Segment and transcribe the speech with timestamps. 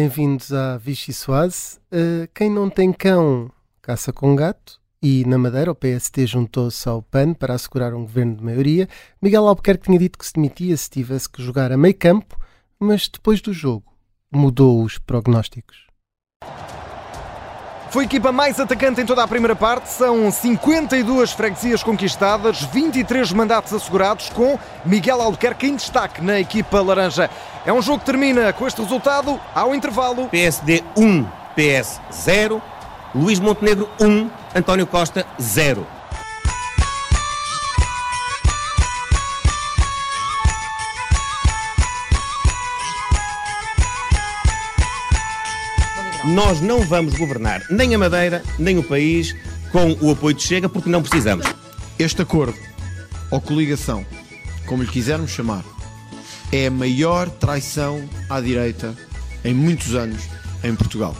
[0.00, 1.80] Bem-vindos à Vichy Soase.
[1.92, 3.50] Uh, quem não tem cão,
[3.82, 4.80] caça com gato.
[5.02, 8.88] E na Madeira, o PST juntou-se ao PAN para assegurar um governo de maioria.
[9.20, 12.38] Miguel Albuquerque tinha dito que se demitia se tivesse que jogar a meio campo,
[12.78, 13.92] mas depois do jogo
[14.30, 15.88] mudou os prognósticos.
[17.90, 19.88] Foi a equipa mais atacante em toda a primeira parte.
[19.88, 27.30] São 52 freguesias conquistadas, 23 mandatos assegurados, com Miguel Albuquerque em destaque na equipa laranja.
[27.64, 30.28] É um jogo que termina com este resultado ao intervalo.
[30.28, 31.24] PSD 1,
[31.56, 32.62] PS 0,
[33.14, 35.97] Luís Montenegro 1, António Costa 0.
[46.34, 49.34] Nós não vamos governar nem a Madeira, nem o país
[49.72, 51.46] com o apoio de Chega, porque não precisamos.
[51.98, 52.54] Este acordo,
[53.30, 54.04] ou coligação,
[54.66, 55.64] como lhe quisermos chamar,
[56.52, 58.94] é a maior traição à direita
[59.42, 60.22] em muitos anos
[60.62, 61.16] em Portugal.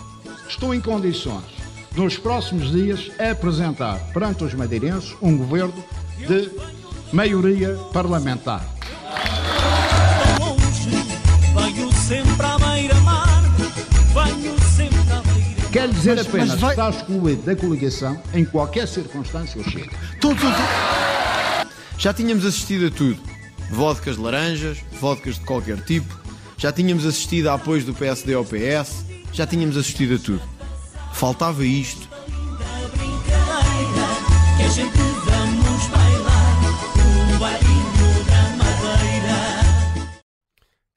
[0.46, 1.44] Estou em condições,
[1.96, 5.84] nos próximos dias, a apresentar perante os madeirenses um governo
[6.18, 6.50] de
[7.12, 8.62] maioria parlamentar.
[15.72, 19.64] Quer dizer Mas- apenas mas vai- que está excluído da coligação em qualquer circunstância ou
[19.70, 19.90] chega.
[20.20, 20.50] Todos os-
[21.98, 23.20] Já tínhamos assistido a tudo.
[23.70, 26.16] Vodkas de laranjas, vodkas de qualquer tipo.
[26.56, 29.04] Já tínhamos assistido a apoios do PSD ao PS.
[29.32, 30.42] Já tínhamos assistido a tudo.
[31.12, 32.07] Faltava isto.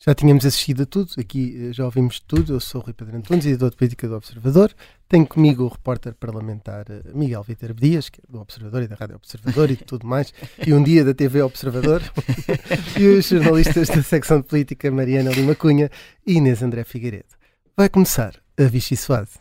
[0.03, 2.53] Já tínhamos assistido a tudo, aqui eh, já ouvimos tudo.
[2.53, 4.73] Eu sou o Rui Pedro Antunes, editor de política do Observador.
[5.07, 8.95] Tenho comigo o repórter parlamentar eh, Miguel Vítor Dias, que é do Observador e da
[8.95, 10.33] Rádio Observador e de tudo mais,
[10.65, 12.01] e um dia da TV Observador,
[12.99, 15.91] e os jornalistas da secção de política Mariana Lima Cunha
[16.25, 17.35] e Inês André Figueiredo.
[17.77, 19.39] Vai começar a Vichy Soase.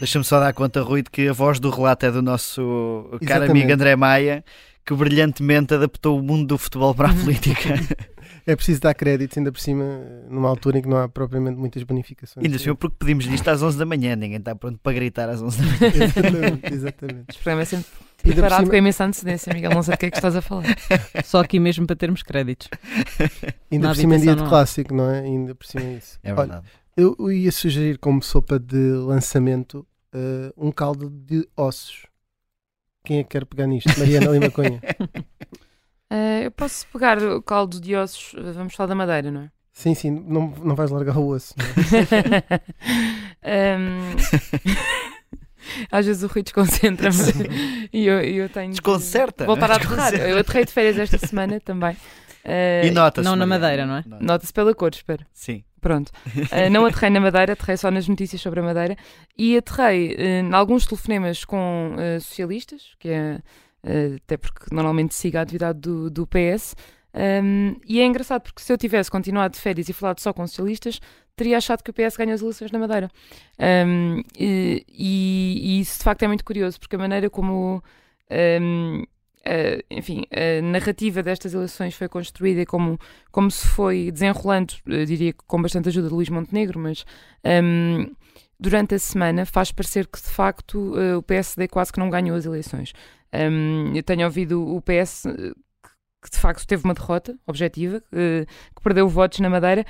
[0.00, 3.18] Deixa-me só dar conta, Rui, de que a voz do relato é do nosso caro
[3.20, 3.50] Exatamente.
[3.50, 4.44] amigo André Maia,
[4.88, 7.74] que brilhantemente adaptou o mundo do futebol para a política.
[8.46, 9.84] É preciso dar créditos, ainda por cima,
[10.30, 12.42] numa altura em que não há propriamente muitas bonificações.
[12.42, 15.42] Ainda assim, porque pedimos isto às 11 da manhã, ninguém está pronto para gritar às
[15.42, 15.92] 11 da manhã.
[16.04, 17.24] exatamente, exatamente.
[17.28, 19.70] Este programa é sempre por preparado cima- com imensa antecedência, Miguel.
[19.72, 20.64] Não sei do que é que estás a falar.
[21.22, 22.68] Só aqui mesmo para termos créditos.
[23.70, 25.20] Ainda Na por cima em dia de não clássico, não é?
[25.20, 26.18] Ainda por cima é isso.
[26.22, 26.66] É Olha, verdade.
[26.96, 32.06] eu, eu ia sugerir como sopa de lançamento eh, um caldo de ossos.
[33.08, 33.88] Quem é que quer pegar nisto?
[33.98, 34.80] Mariana Lima Cunha.
[36.10, 38.32] Eh, eu posso pegar o caldo de ossos.
[38.34, 39.50] eh, Vamos falar da madeira, não é?
[39.74, 41.54] Sim, sim, não, não vais largar o osso.
[43.42, 43.74] é?
[43.74, 44.16] Ahm,
[45.92, 47.16] Às vezes o Rui desconcentra-me
[47.92, 48.68] e eu, e eu tenho.
[48.68, 49.82] de Desconcerta, Voltar não a é?
[49.82, 50.14] aterrar.
[50.14, 51.94] Eu aterrei de férias esta semana também.
[52.42, 53.28] Eh, E nota-se.
[53.28, 53.44] não na.
[53.46, 54.04] Madeira, não é?
[54.06, 55.26] Nota- Nota-se pela cor, espero.
[55.34, 55.62] Sim.
[55.80, 56.08] Pronto.
[56.36, 58.96] Uh, não aterrei na Madeira, aterrei só nas notícias sobre a Madeira
[59.36, 63.40] e aterrei uh, em alguns telefonemas com uh, socialistas, que é
[63.84, 66.74] uh, até porque normalmente sigo a atividade do, do PS.
[67.14, 70.46] Um, e é engraçado porque se eu tivesse continuado de férias e falado só com
[70.46, 71.00] socialistas,
[71.34, 73.10] teria achado que o PS ganha as eleições na Madeira.
[73.86, 77.82] Um, e- e isso de facto é muito curioso, porque a maneira como.
[78.60, 79.04] um,
[79.48, 82.98] uh, enfim, a narrativa destas eleições foi construída como
[83.32, 84.74] como se foi desenrolando,
[85.06, 87.04] diria que com bastante ajuda de Luís Montenegro, mas
[87.44, 88.14] hum,
[88.60, 92.36] durante a semana faz parecer que de facto eh, o PSD quase que não ganhou
[92.36, 92.92] as eleições.
[93.32, 95.24] Hum, eu tenho ouvido o PS
[96.22, 99.84] que de facto teve uma derrota objetiva, eh, que perdeu votos na Madeira,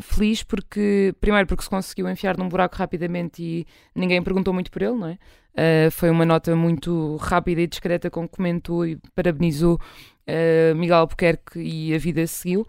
[0.00, 4.80] feliz porque, primeiro porque se conseguiu enfiar num buraco rapidamente e ninguém perguntou muito por
[4.80, 5.18] ele, não é?
[5.54, 10.96] Uh, foi uma nota muito rápida e discreta com que comentou e parabenizou uh, Miguel
[10.96, 12.66] Albuquerque e a vida seguiu.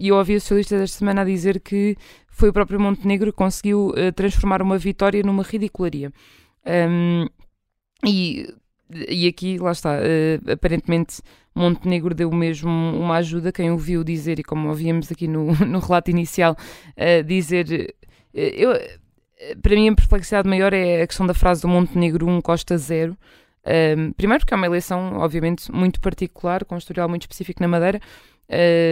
[0.00, 1.96] E eu ouvi os socialistas esta semana a dizer que
[2.28, 6.10] foi o próprio Montenegro que conseguiu uh, transformar uma vitória numa ridicularia.
[8.04, 8.48] E,
[9.08, 9.98] e aqui, lá está,
[10.50, 11.20] aparentemente
[11.54, 13.52] Montenegro deu mesmo uma ajuda.
[13.52, 16.56] Quem ouviu dizer, e como ouvíamos aqui no, no relato inicial,
[16.96, 17.94] uh, dizer.
[18.34, 18.72] uh, eu,
[19.60, 23.16] para mim, a perplexidade maior é a questão da frase do Montenegro 1 Costa 0.
[23.64, 27.68] Um, primeiro porque é uma eleição, obviamente, muito particular, com um historial muito específico na
[27.68, 28.00] Madeira,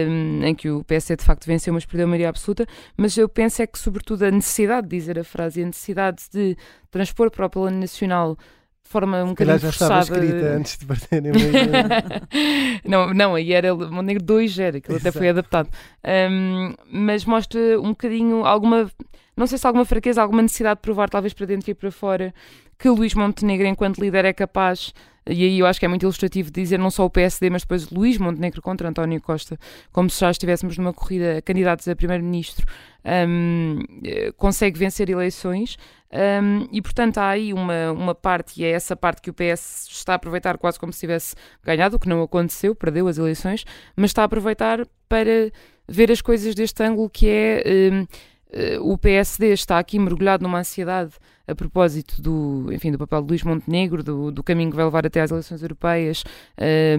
[0.07, 2.65] um, em que o PSD de facto venceu, mas perdeu a maioria absoluta,
[2.97, 6.23] mas eu penso é que, sobretudo, a necessidade de dizer a frase e a necessidade
[6.31, 6.57] de
[6.89, 8.37] transpor para o plano nacional
[8.83, 10.25] de forma um Se bocadinho já estava forçada...
[10.25, 11.31] escrita antes de partirem.
[12.85, 15.69] não, não, aí era Montenegro 2 era, aquilo até foi adaptado.
[16.05, 18.91] Um, mas mostra um bocadinho alguma.
[19.35, 22.33] Não sei se alguma fraqueza, alguma necessidade de provar, talvez para dentro e para fora,
[22.81, 24.93] que Luís Montenegro, enquanto líder, é capaz
[25.27, 27.89] e aí eu acho que é muito ilustrativo dizer não só o PSD, mas depois
[27.91, 29.57] Luís Montenegro contra António Costa,
[29.91, 32.65] como se já estivéssemos numa corrida a candidatos a primeiro-ministro,
[33.05, 35.77] um, eh, consegue vencer eleições.
[36.11, 39.87] Um, e portanto há aí uma, uma parte, e é essa parte que o PS
[39.89, 43.63] está a aproveitar quase como se tivesse ganhado, o que não aconteceu, perdeu as eleições,
[43.95, 45.51] mas está a aproveitar para
[45.87, 47.63] ver as coisas deste ângulo que é
[47.93, 48.07] um,
[48.51, 51.13] eh, o PSD está aqui mergulhado numa ansiedade
[51.51, 55.05] a propósito do, enfim, do papel de Luís Montenegro, do, do caminho que vai levar
[55.05, 56.23] até às eleições europeias,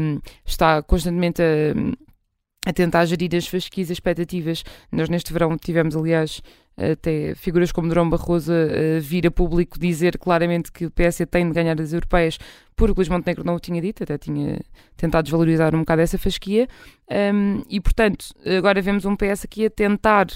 [0.01, 4.63] um, está constantemente a, a, tentar gerir as fasquis expectativas.
[4.91, 6.43] Nós neste verão tivemos, aliás,
[6.77, 8.53] até figuras como Durão Barroso
[9.01, 12.39] vir a público dizer claramente que o PS tem de ganhar as europeias
[12.75, 14.59] porque Luís Montenegro não o tinha dito, até tinha
[14.97, 16.67] tentado desvalorizar um bocado essa fasquia.
[17.11, 20.27] Um, e, portanto, agora vemos um PS aqui a tentar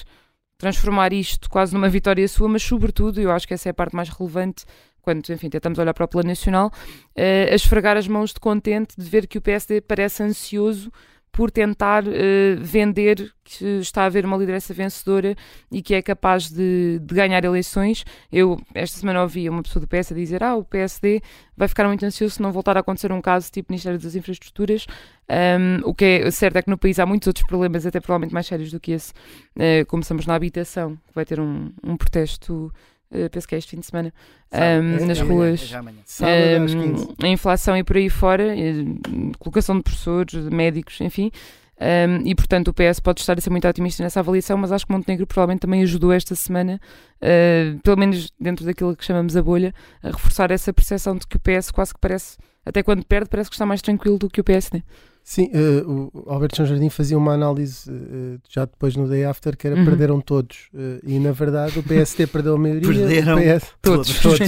[0.59, 3.95] transformar isto quase numa vitória sua, mas sobretudo, eu acho que essa é a parte
[3.95, 4.65] mais relevante,
[5.03, 8.95] quando, enfim, tentamos olhar para o plano nacional, uh, a esfregar as mãos de contente
[8.99, 10.91] de ver que o PSD parece ansioso
[11.37, 12.11] por tentar uh,
[12.61, 15.37] vender que está a haver uma liderança vencedora
[15.71, 18.07] e que é capaz de, de, ganhar eleições.
[18.33, 21.21] Eu, esta semana, ouvi uma pessoa do PS a dizer: Ah, o PSD
[21.55, 24.87] vai ficar muito ansioso se não voltar a acontecer um caso tipo Ministério das Infraestruturas.
[25.29, 28.33] Um, o que é certo é que no país há muitos outros problemas, até provavelmente
[28.33, 29.13] mais sérios do que esse.
[29.57, 32.73] Uh, começamos na habitação, que vai ter um, um protesto
[33.11, 34.13] Uh, penso que é este fim de semana,
[34.53, 35.73] um, é, nas é ruas,
[36.21, 38.55] é um, a inflação e por aí fora,
[39.39, 41.31] colocação de professores, de médicos, enfim.
[41.79, 44.87] Um, e portanto o PS pode estar a ser muito otimista nessa avaliação, mas acho
[44.87, 46.81] que Montenegro provavelmente também ajudou esta semana,
[47.21, 51.37] uh, pelo menos dentro daquilo que chamamos a bolha, a reforçar essa percepção de que
[51.37, 54.41] o PS quase que parece, até quando perde, parece que está mais tranquilo do que
[54.41, 54.83] o PSD.
[55.29, 59.57] Sim, uh, o Alberto São Jardim fazia uma análise uh, já depois no Day After
[59.57, 59.85] que era uhum.
[59.85, 60.69] perderam todos.
[60.73, 62.87] Uh, e na verdade o PSD perdeu a maioria.
[62.87, 64.21] Perderam PS, todos.
[64.21, 64.39] todos.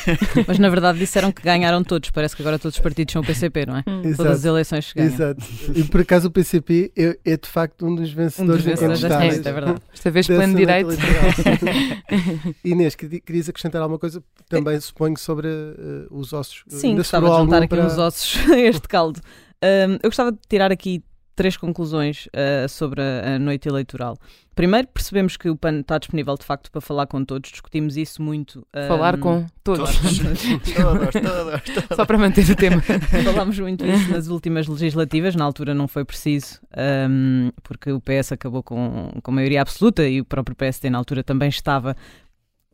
[0.48, 2.08] Mas na verdade disseram que ganharam todos.
[2.08, 3.84] Parece que agora todos os partidos são o PCP, não é?
[4.02, 4.16] Exato.
[4.16, 5.12] Todas as eleições que ganham.
[5.12, 5.44] Exato.
[5.74, 9.00] E por acaso o PCP é, é de facto um dos vencedores, um dos vencedores
[9.02, 9.82] desta é verdade.
[9.92, 10.88] Esta vez plano direito.
[12.64, 14.24] Inês, querias acrescentar alguma coisa?
[14.48, 15.48] Também suponho sobre
[16.10, 16.64] os ossos.
[16.66, 17.84] Sim, gostava de juntar aqui para...
[17.84, 19.20] uns ossos a este caldo.
[19.64, 21.02] Um, eu gostava de tirar aqui
[21.34, 24.16] três conclusões uh, sobre a, a, noite eleitoral.
[24.54, 28.22] Primeiro, percebemos que o PAN está disponível de facto para falar com todos, discutimos isso
[28.22, 28.64] muito.
[28.74, 28.86] Um...
[28.86, 29.90] Falar com todos.
[29.98, 30.42] todos,
[31.12, 32.80] todos, todos, Só para manter o tema.
[33.24, 36.60] Falámos muito isso nas últimas legislativas, na altura não foi preciso,
[37.10, 41.24] um, porque o PS acabou com, com maioria absoluta e o próprio PSD na altura
[41.24, 41.96] também estava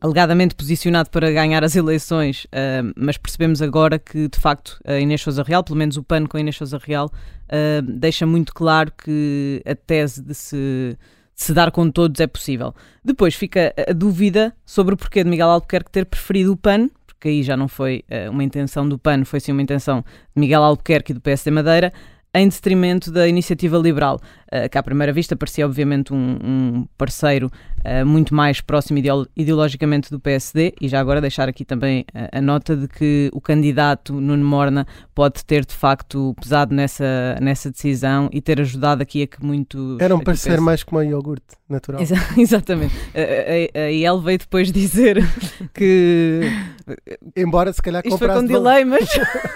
[0.01, 5.21] alegadamente posicionado para ganhar as eleições, uh, mas percebemos agora que, de facto, a Inês
[5.21, 8.91] Sousa Real, pelo menos o PAN com a Inês Sousa Real, uh, deixa muito claro
[8.91, 12.73] que a tese de se, de se, dar com todos é possível.
[13.05, 17.27] Depois fica a dúvida sobre o porquê de Miguel Albuquerque ter preferido o PAN, porque
[17.27, 20.03] aí já não foi uh, uma intenção do PAN, foi sim uma intenção
[20.35, 21.93] de Miguel Albuquerque e do PSD Madeira,
[22.33, 24.19] em detrimento da iniciativa liberal,
[24.51, 27.51] uh, que à primeira vista parecia obviamente um, um parceiro
[27.85, 28.99] uh, muito mais próximo
[29.35, 33.41] ideologicamente do PSD, e já agora deixar aqui também a, a nota de que o
[33.41, 39.23] candidato Nuno Morna pode ter de facto pesado nessa, nessa decisão e ter ajudado aqui
[39.23, 39.97] a que muito.
[39.99, 42.01] Era um parceiro mais como a iogurte natural.
[42.01, 42.93] Exa exatamente.
[43.15, 45.17] a, a, a IEL veio depois dizer
[45.73, 46.41] que.
[47.35, 48.39] Embora se calhar Isto comprasse.
[48.39, 49.09] Foi com delay, mas.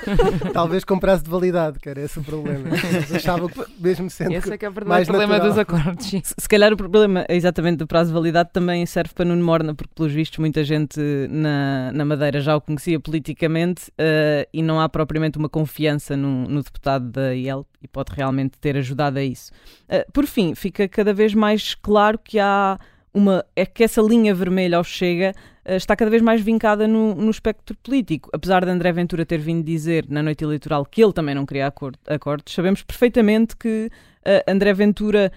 [0.53, 2.69] Talvez comprasse de validade, que era esse o problema.
[3.13, 4.33] Achava que, mesmo sendo.
[4.33, 6.05] Esse é que é o problema dos acordos.
[6.05, 9.73] Se, se, calhar o problema, exatamente, do prazo de validade também serve para Nuno Morna,
[9.73, 10.99] porque pelos vistos muita gente
[11.29, 16.47] na, na Madeira já o conhecia politicamente uh, e não há propriamente uma confiança no,
[16.47, 19.51] no deputado da IEL e pode realmente ter ajudado a isso.
[19.89, 22.79] Uh, por fim, fica cada vez mais claro que há
[23.15, 23.45] uma.
[23.55, 27.31] é que essa linha vermelha ao Chega eh, está cada vez mais vincada no, no
[27.31, 28.29] espectro político.
[28.33, 31.65] Apesar de André Ventura ter vindo dizer na noite eleitoral que ele também não queria
[31.65, 33.89] acordo, acordos, sabemos perfeitamente que
[34.25, 35.31] uh, André Ventura,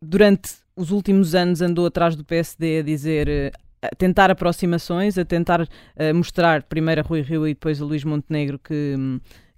[0.00, 3.28] durante os últimos anos, andou atrás do PSD a dizer.
[3.28, 7.84] Uh, a tentar aproximações, a tentar uh, mostrar primeiro a Rui Rio e depois a
[7.84, 8.94] Luís Montenegro que,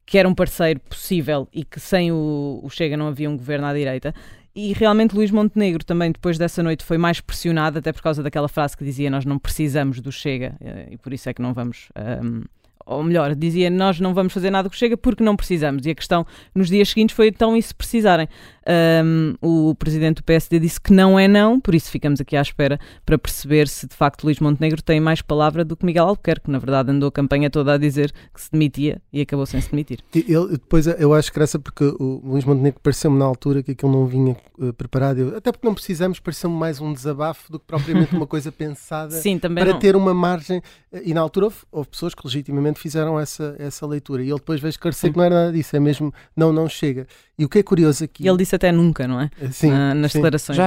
[0.04, 3.66] que era um parceiro possível e que sem o, o Chega não havia um governo
[3.66, 4.12] à direita.
[4.58, 8.48] E realmente Luís Montenegro também depois dessa noite foi mais pressionado, até por causa daquela
[8.48, 11.52] frase que dizia nós não precisamos do Chega eh, e por isso é que não
[11.52, 11.90] vamos.
[11.94, 12.42] Um,
[12.86, 15.84] ou melhor, dizia nós não vamos fazer nada o Chega porque não precisamos.
[15.84, 18.30] E a questão nos dias seguintes foi então e se precisarem.
[18.68, 22.42] Um, o presidente do PSD disse que não é não, por isso ficamos aqui à
[22.42, 26.46] espera para perceber se de facto Luís Montenegro tem mais palavra do que Miguel Albuquerque,
[26.46, 29.60] que na verdade andou a campanha toda a dizer que se demitia e acabou sem
[29.60, 30.00] se demitir.
[30.12, 34.06] Ele, depois eu acho graça porque o Luís Montenegro pareceu-me na altura que aquilo não
[34.06, 38.16] vinha uh, preparado, eu, até porque não precisamos, pareceu-me mais um desabafo do que propriamente
[38.16, 39.78] uma coisa pensada Sim, para não.
[39.78, 40.60] ter uma margem.
[41.04, 44.60] E na altura houve, houve, pessoas que legitimamente fizeram essa, essa leitura e ele depois
[44.60, 47.06] veio esclarecer que não era nada disso, é mesmo não, não chega.
[47.38, 48.26] E o que é curioso aqui.
[48.26, 49.30] Ele disse até nunca, não é?
[49.52, 50.18] Sim, na, nas sim.
[50.18, 50.56] declarações.
[50.56, 50.66] Já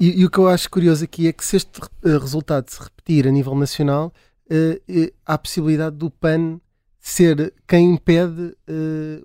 [0.00, 2.82] e, e, o que eu acho curioso aqui é que se este uh, resultado se
[2.82, 4.12] repetir a nível nacional,
[4.50, 6.58] uh, uh, há a possibilidade do PAN
[6.98, 8.56] ser quem impede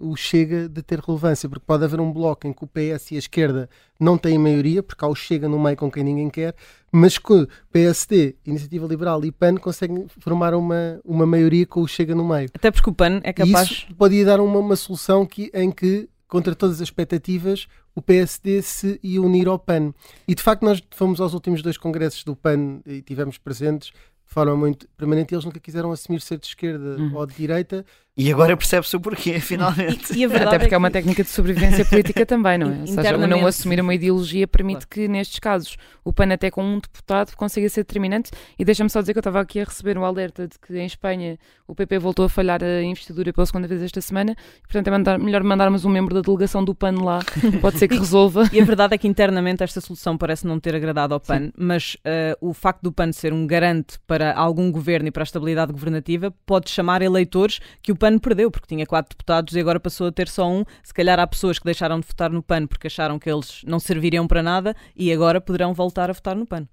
[0.01, 3.15] o Chega de ter relevância, porque pode haver um bloco em que o PS e
[3.15, 6.53] a esquerda não têm maioria, porque há o Chega no meio com quem ninguém quer,
[6.91, 12.13] mas que PSD, Iniciativa Liberal e PAN conseguem formar uma, uma maioria com o Chega
[12.13, 12.49] no meio.
[12.53, 13.69] Até porque o PAN é capaz.
[13.69, 18.01] E isso podia dar uma, uma solução que, em que contra todas as expectativas, o
[18.01, 19.93] PSD se ia unir ao PAN.
[20.27, 24.33] E de facto, nós fomos aos últimos dois congressos do PAN e tivemos presentes de
[24.33, 25.33] forma muito permanente.
[25.33, 27.15] Eles nunca quiseram assumir ser de esquerda uhum.
[27.15, 27.83] ou de direita.
[28.19, 30.13] E agora percebe-se o porquê, finalmente.
[30.13, 30.75] E, e Até porque é, que...
[30.75, 32.79] é, uma técnica de sobrevivência política também, não é?
[32.81, 34.89] Ou seja, o não assumir uma ideologia permite claro.
[34.89, 38.31] que, nestes casos, o PAN até com um deputado consiga ser determinante.
[38.57, 40.85] E deixa-me só dizer que eu estava aqui a receber um alerta de que em
[40.85, 44.33] Espanha o PP voltou a falhar a investidura pela segunda vez esta semana.
[44.33, 47.19] E, portanto, é mandar, melhor mandarmos um membro da delegação do PAN lá.
[47.61, 48.49] Pode ser que resolva.
[48.51, 51.51] e a verdade é que internamente esta solução parece não ter agradado ao PAN, Sim.
[51.55, 55.25] mas uh, o facto do PAN ser um garante para algum governo e para a
[55.25, 59.79] estabilidade governativa pode chamar eleitores que o PAN perdeu, porque tinha quatro deputados e agora
[59.79, 60.63] passou a ter só um.
[60.81, 63.79] Se calhar há pessoas que deixaram de votar no PAN porque acharam que eles não
[63.79, 66.67] serviriam para nada e agora poderão voltar a votar no PAN.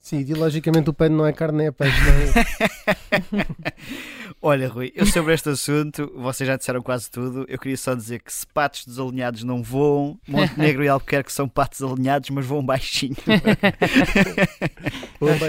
[0.00, 1.96] Sim, ideologicamente o PAN não é carne, é peixe.
[3.32, 3.46] Não é?
[4.40, 7.44] Olha, Rui, eu sobre este assunto, vocês já disseram quase tudo.
[7.48, 11.82] Eu queria só dizer que se patos desalinhados não voam, Montenegro e Albuquerque são patos
[11.82, 13.16] alinhados, mas voam baixinho.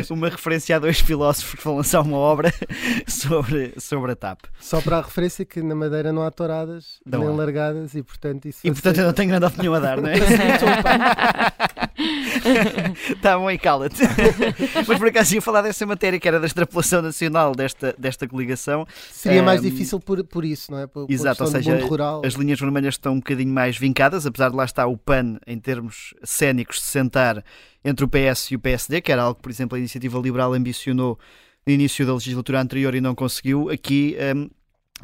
[0.09, 2.51] uma referência a dois filósofos que vão lançar uma obra
[3.07, 4.39] sobre, sobre a TAP.
[4.59, 7.31] Só para a referência que na Madeira não há touradas, não nem há.
[7.31, 8.61] largadas e portanto isso.
[8.63, 10.15] E portanto eu não tenho grande opinião a dar, não é?
[13.09, 14.01] Está bom, e cala-te.
[14.87, 18.85] Mas por acaso ia falar dessa matéria que era da extrapolação nacional desta, desta coligação.
[19.11, 20.87] Seria um, mais difícil por, por isso, não é?
[20.87, 21.79] Por, exato, ou seja,
[22.23, 25.59] as linhas vermelhas estão um bocadinho mais vincadas, apesar de lá estar o PAN, em
[25.59, 27.43] termos cénicos, de sentar
[27.83, 30.53] entre o PS e o PSD, que era algo que, por exemplo, a Iniciativa Liberal
[30.53, 31.17] ambicionou
[31.65, 33.69] no início da legislatura anterior e não conseguiu.
[33.69, 34.49] Aqui um,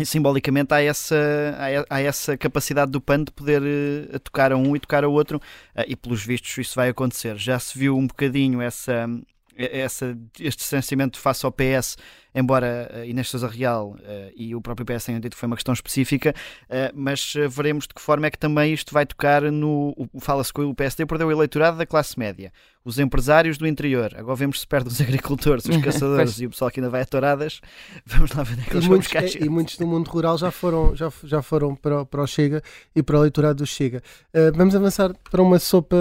[0.04, 1.16] simbolicamente há essa,
[1.90, 5.38] há essa capacidade do PAN de poder uh, tocar a um e tocar a outro,
[5.38, 7.38] uh, e pelos vistos isso vai acontecer.
[7.38, 9.08] Já se viu um bocadinho essa,
[9.58, 11.98] essa, este distanciamento face ao PS,
[12.34, 15.56] embora uh, Inês Sousa Real uh, e o próprio PS tenham dito que foi uma
[15.56, 16.34] questão específica,
[16.66, 19.96] uh, mas veremos de que forma é que também isto vai tocar no.
[20.20, 22.52] Fala-se que o PSD perdeu o eleitorado da classe média,
[22.84, 24.14] os empresários do interior.
[24.18, 27.06] Agora vemos se perde os agricultores, os caçadores e o pessoal que ainda vai a
[27.06, 27.62] touradas.
[28.06, 29.24] Vamos lá ver onde é muitos, buscar.
[29.42, 32.62] E muitos do mundo rural já foram, já, já foram para, o, para o Chega
[32.94, 34.02] e para o eleitorado do Chega.
[34.54, 35.96] vamos avançar para uma sopa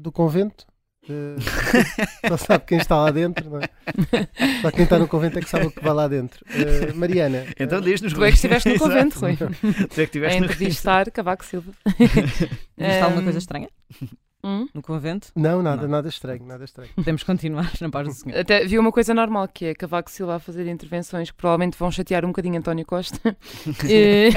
[0.00, 0.70] do convento?
[1.08, 1.36] Uh,
[2.28, 3.68] só sabe quem está lá dentro, não é?
[4.60, 6.44] Só quem está no convento é que sabe o que vai lá dentro.
[6.50, 7.46] Uh, Mariana.
[7.58, 9.36] Então uh, diz-nos, Tu é que estiveste no convento, Rui.
[9.36, 11.72] Tu é que estiveste a entrevistar Cavaco Silva.
[11.98, 13.68] Viste alguma coisa estranha?
[14.42, 14.66] Hum?
[14.72, 15.28] No convento?
[15.36, 15.88] Não, nada, não.
[15.88, 16.90] nada estranho, nada estranho.
[16.96, 18.38] Podemos continuar na paz do Senhor.
[18.38, 21.90] Até vi uma coisa normal que é Cavaco Silva a fazer intervenções que provavelmente vão
[21.90, 23.36] chatear um bocadinho António Costa
[23.88, 24.30] e,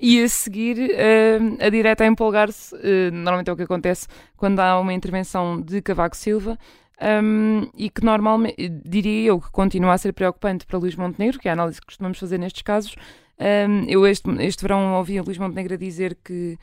[0.00, 2.74] e a seguir uh, a direta a empolgar-se.
[2.74, 6.58] Uh, normalmente é o que acontece quando há uma intervenção de Cavaco Silva.
[7.02, 11.48] Um, e que normalmente, diria eu, que continua a ser preocupante para Luís Montenegro, que
[11.48, 12.94] é a análise que costumamos fazer nestes casos.
[13.40, 16.56] Um, eu este, este verão ouvi a Luís Montenegro dizer que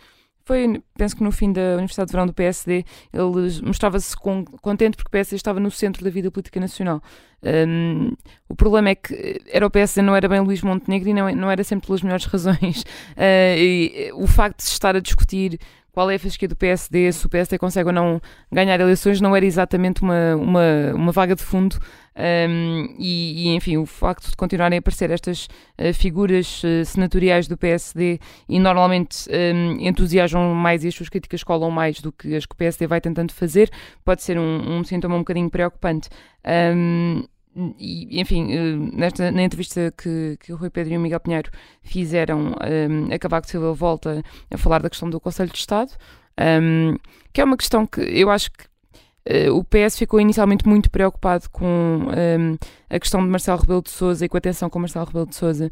[0.49, 5.09] foi, penso que no fim da Universidade de Verão do PSD, ele mostrava-se contente porque
[5.09, 7.03] o PSD estava no centro da vida política nacional.
[7.43, 8.13] Um,
[8.47, 11.51] o problema é que era o PSD, não era bem Luís Montenegro e não, não
[11.51, 12.81] era sempre pelas melhores razões.
[13.11, 15.59] Uh, e, o facto de se estar a discutir
[15.99, 19.35] qual é a fasquia do PSD, se o PSD consegue ou não ganhar eleições, não
[19.35, 21.77] era exatamente uma, uma, uma vaga de fundo.
[22.15, 27.49] Um, e, e, enfim, o facto de continuarem a aparecer estas uh, figuras uh, senatoriais
[27.49, 32.33] do PSD e normalmente um, entusiasmam mais e as suas críticas colam mais do que
[32.33, 33.69] as que o PSD vai tentando fazer,
[34.05, 36.07] pode ser um, um sintoma um bocadinho preocupante.
[36.45, 37.25] Um,
[37.55, 41.51] e, enfim, eh, nesta, na entrevista que, que o Rui Pedro e o Miguel Pinheiro
[41.81, 45.91] fizeram, um, a Cavaco Silva volta a falar da questão do Conselho de Estado,
[46.39, 46.95] um,
[47.33, 51.49] que é uma questão que eu acho que uh, o PS ficou inicialmente muito preocupado
[51.49, 55.05] com um, a questão de Marcelo Rebelo de Sousa e com a tensão com Marcelo
[55.05, 55.69] Rebelo de Sousa,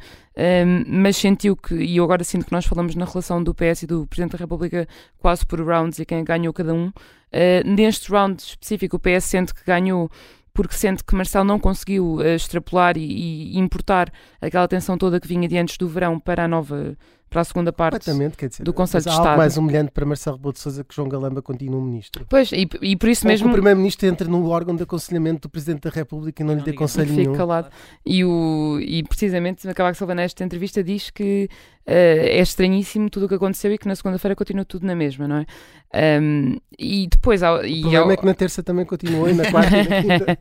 [0.86, 3.88] mas sentiu que, e eu agora sinto que nós falamos na relação do PS e
[3.88, 4.88] do Presidente da República
[5.20, 6.88] quase por rounds e quem ganhou cada um.
[6.88, 10.10] Uh, neste round específico, o PS sente que ganhou
[10.58, 14.12] porque sente que Marcelo não conseguiu uh, extrapolar e, e, importar
[14.42, 16.98] aquela tensão toda que vinha de antes do verão para a nova
[17.30, 19.28] para a segunda parte quer dizer, do Conselho de há Estado.
[19.28, 22.26] algo mais humilhante para Marcelo Rebelo de Sousa que João Galamba continue ministro.
[22.30, 23.46] Pois, e, e por isso Ou mesmo...
[23.46, 26.62] que o Primeiro-Ministro entre no órgão de aconselhamento do Presidente da República e não, lhe
[26.62, 27.36] dê conselho fique nenhum.
[27.36, 27.70] calado.
[28.06, 31.50] E, o, e precisamente, Cavaco Silva nesta entrevista diz que
[31.86, 35.28] uh, é estranhíssimo tudo o que aconteceu e que na segunda-feira continua tudo na mesma,
[35.28, 36.20] não é?
[36.22, 37.44] Um, e depois...
[37.44, 38.12] Ao, e o problema ao...
[38.12, 40.40] é que na terça também continuou e na quarta e na quinta.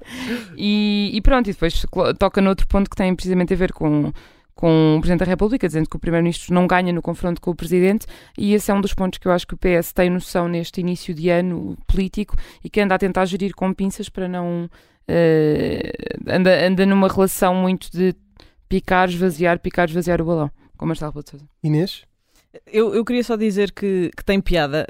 [0.57, 1.85] e, e pronto, e depois
[2.19, 4.13] toca noutro ponto que tem precisamente a ver com
[4.57, 7.55] com o Presidente da República, dizendo que o Primeiro-Ministro não ganha no confronto com o
[7.55, 10.49] Presidente, e esse é um dos pontos que eu acho que o PS tem noção
[10.49, 12.35] neste início de ano político
[12.65, 14.69] e que anda a tentar gerir com pinças para não.
[15.09, 18.15] Uh, anda, anda numa relação muito de
[18.69, 21.49] picar, esvaziar, picar, esvaziar o balão, com Marcelo Rebelo.
[21.63, 22.05] Inês?
[22.67, 24.87] Eu, eu queria só dizer que, que tem piada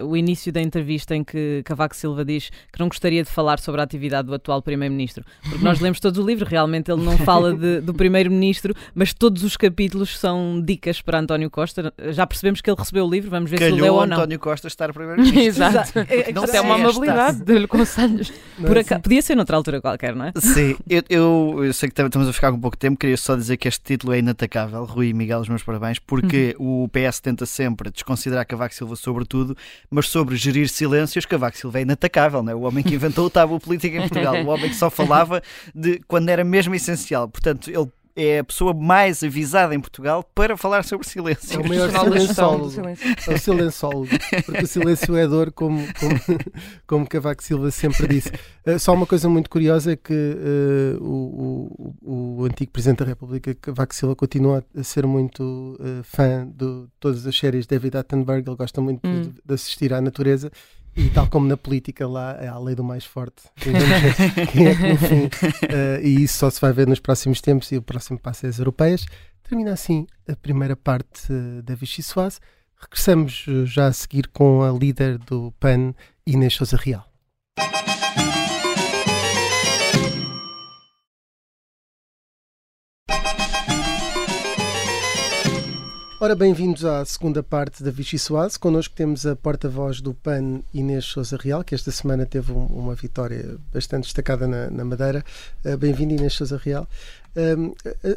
[0.00, 3.58] uh, o início da entrevista em que Cavaco Silva diz que não gostaria de falar
[3.58, 5.24] sobre a atividade do atual Primeiro-Ministro.
[5.42, 9.42] Porque nós lemos todo o livro, realmente ele não fala de, do Primeiro-Ministro, mas todos
[9.42, 11.92] os capítulos são dicas para António Costa.
[12.10, 14.16] Já percebemos que ele recebeu o livro, vamos ver Calhou se leu ou não.
[14.16, 15.40] António Costa estar Primeiro-Ministro.
[15.42, 15.92] Exato.
[16.34, 18.32] Não Até uma amabilidade, deu-lhe conselhos.
[18.56, 20.32] Por acaso, podia ser noutra altura qualquer, não é?
[20.36, 23.56] Sim, eu, eu, eu, sei que estamos a ficar com pouco tempo, queria só dizer
[23.56, 24.84] que este título é inatacável.
[24.84, 26.84] Rui e Miguel, os meus parabéns, porque uhum.
[26.84, 29.56] o PS tenta sempre desconsiderar Cavaco Silva sobre tudo,
[29.90, 32.54] mas sobre gerir silêncios, Cavaco Silva é inatacável, não é?
[32.54, 35.42] o homem que inventou o tabu político em Portugal, o homem que só falava
[35.74, 37.28] de quando era mesmo essencial.
[37.28, 41.60] Portanto, ele é a pessoa mais avisada em Portugal para falar sobre silêncio.
[41.60, 42.72] É o maior silenciólogo.
[43.28, 44.08] É o silenciólogo.
[44.46, 46.14] Porque o silêncio é dor, como, como,
[46.86, 48.32] como Cavaco Silva sempre disse.
[48.66, 53.04] Uh, só uma coisa muito curiosa é que uh, o, o, o, antigo Presidente da
[53.04, 57.98] República, Cavaco Silva, continua a ser muito uh, fã de todas as séries de David
[57.98, 58.38] Attenborough.
[58.38, 59.22] Ele gosta muito hum.
[59.22, 60.50] de, de assistir à natureza
[60.96, 63.42] e tal como na política lá é a lei do mais forte.
[63.56, 63.74] Quem
[64.66, 67.76] é que no fim, uh, e isso só se vai ver nos próximos tempos e
[67.76, 69.04] o próximo passo é as europeias.
[69.42, 72.40] Termina assim a primeira parte uh, da Vichy Soase.
[72.80, 75.94] Regressamos uh, já a seguir com a líder do PAN,
[76.26, 77.06] Inês Sousa Real.
[86.18, 88.58] Ora, bem-vindos à segunda parte da Vichy Soase.
[88.58, 92.94] Connosco temos a porta-voz do PAN, Inês Sousa Real, que esta semana teve um, uma
[92.94, 95.22] vitória bastante destacada na, na Madeira.
[95.62, 96.88] Uh, Bem-vindo, Inês Sousa Real.
[97.36, 97.74] Um,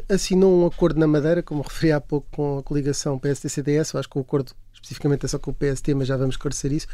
[0.08, 3.92] assinou um acordo na Madeira, como referi há pouco, com a coligação PSD-CDS.
[3.92, 6.72] Eu acho que o acordo especificamente é só com o PST, mas já vamos esclarecer
[6.72, 6.86] isso.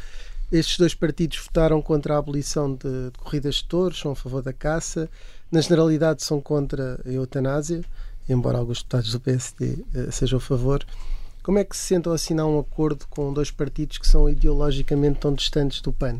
[0.51, 4.41] Estes dois partidos votaram contra a abolição de, de corridas de touros, são a favor
[4.41, 5.09] da caça.
[5.49, 7.81] Na generalidade, são contra a eutanásia
[8.29, 10.85] embora alguns deputados do PSD uh, eh, sejam a favor.
[11.43, 15.19] Como é que se sentam a assinar um acordo com dois partidos que são ideologicamente
[15.19, 16.19] tão distantes do PAN?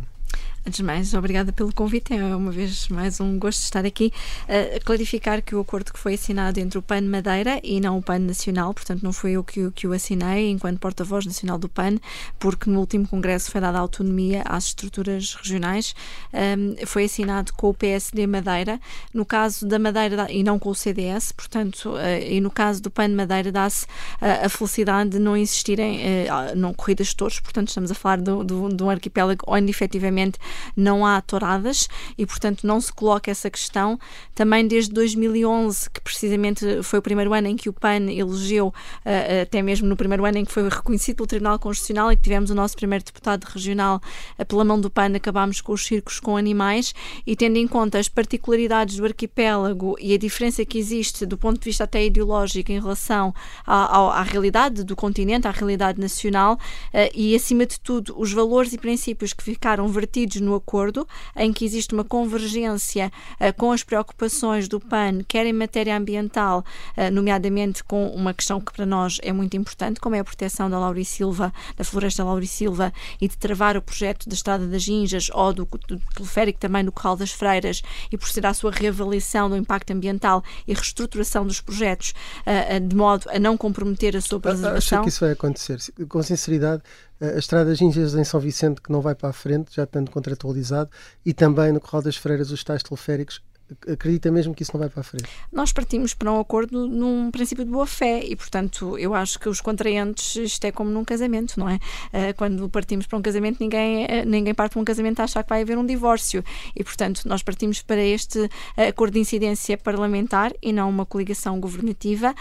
[0.67, 2.13] Antes de mais, obrigada pelo convite.
[2.13, 4.11] É uma vez mais um gosto estar aqui.
[4.43, 8.01] Uh, clarificar que o acordo que foi assinado entre o PAN Madeira e não o
[8.01, 11.95] PAN Nacional, portanto, não foi eu que, que o assinei enquanto porta-voz nacional do PAN,
[12.37, 15.95] porque no último congresso foi dada autonomia às estruturas regionais.
[16.33, 18.77] Um, foi assinado com o PSD Madeira.
[19.13, 22.91] No caso da Madeira, e não com o CDS, portanto, uh, e no caso do
[22.91, 26.27] PAN Madeira, dá-se uh, a felicidade de não existirem
[26.57, 30.37] não corridas de touros, portanto, estamos a falar de um arquipélago onde efetivamente
[30.75, 33.99] não há touradas e, portanto, não se coloca essa questão.
[34.35, 39.41] Também desde 2011, que precisamente foi o primeiro ano em que o PAN elegeu, uh,
[39.41, 42.49] até mesmo no primeiro ano em que foi reconhecido pelo Tribunal Constitucional e que tivemos
[42.49, 44.01] o nosso primeiro deputado regional
[44.37, 46.93] uh, pela mão do PAN, acabámos com os circos com animais
[47.25, 51.59] e tendo em conta as particularidades do arquipélago e a diferença que existe do ponto
[51.59, 53.33] de vista até ideológico em relação
[53.65, 58.31] à, à, à realidade do continente, à realidade nacional uh, e, acima de tudo, os
[58.31, 63.71] valores e princípios que ficaram vertidos no acordo, em que existe uma convergência uh, com
[63.71, 66.63] as preocupações do PAN, quer em matéria ambiental,
[66.97, 70.69] uh, nomeadamente com uma questão que para nós é muito importante, como é a proteção
[70.69, 75.53] da Laurisilva, da floresta Laurisilva e de travar o projeto da Estrada das Ginjas ou
[75.53, 77.81] do, do teleférico também no Corral das Freiras
[78.11, 83.29] e proceder à sua reavaliação do impacto ambiental e reestruturação dos projetos uh, de modo
[83.29, 84.99] a não comprometer a sua preservação.
[84.99, 85.79] Acho que isso vai acontecer.
[86.07, 86.83] Com sinceridade,
[87.19, 90.89] a Estrada Gingas em São Vicente que não vai para a frente, já tanto contratualizado,
[91.25, 93.41] e também no Corral das Freiras os tais teleféricos
[93.87, 95.25] acredita mesmo que isso não vai para a frente?
[95.51, 99.49] Nós partimos para um acordo num princípio de boa fé e, portanto, eu acho que
[99.49, 101.75] os contraentes, isto é como num casamento, não é?
[101.75, 105.43] Uh, quando partimos para um casamento, ninguém, uh, ninguém parte para um casamento a achar
[105.43, 106.43] que vai haver um divórcio
[106.75, 108.49] e, portanto, nós partimos para este
[108.89, 112.33] acordo de incidência parlamentar e não uma coligação governativa,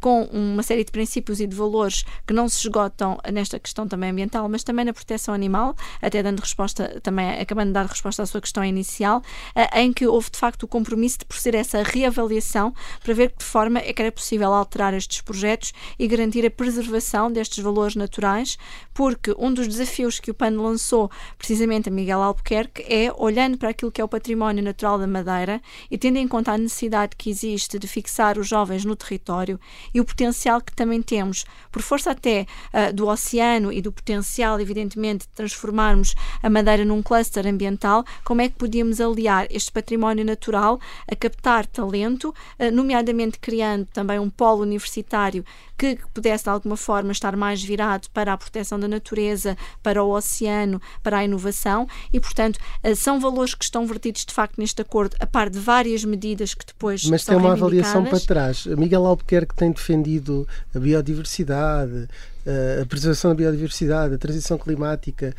[0.00, 4.10] com uma série de princípios e de valores que não se esgotam nesta questão também
[4.10, 8.26] ambiental, mas também na proteção animal, até dando resposta, também acabando de dar resposta à
[8.26, 9.22] sua questão inicial,
[9.74, 13.80] em que houve de facto compromisso de proceder a essa reavaliação para ver de forma
[13.80, 18.56] é que era possível alterar estes projetos e garantir a preservação destes valores naturais,
[18.94, 23.70] porque um dos desafios que o PAN lançou precisamente a Miguel Albuquerque é, olhando para
[23.70, 27.28] aquilo que é o património natural da Madeira e tendo em conta a necessidade que
[27.28, 29.58] existe de fixar os jovens no território
[29.92, 34.60] e o potencial que também temos, por força até uh, do oceano e do potencial,
[34.60, 40.24] evidentemente, de transformarmos a Madeira num cluster ambiental, como é que podíamos aliar este património
[40.24, 45.44] natural a captar talento, eh, nomeadamente criando também um polo universitário
[45.78, 50.10] que pudesse de alguma forma estar mais virado para a proteção da natureza, para o
[50.10, 54.82] oceano, para a inovação e, portanto, eh, são valores que estão vertidos de facto neste
[54.82, 58.66] acordo, a par de várias medidas que depois Mas são tem uma avaliação para trás.
[58.66, 62.08] Miguel Albuquerque tem defendido a biodiversidade,
[62.44, 65.34] eh, a preservação da biodiversidade, a transição climática,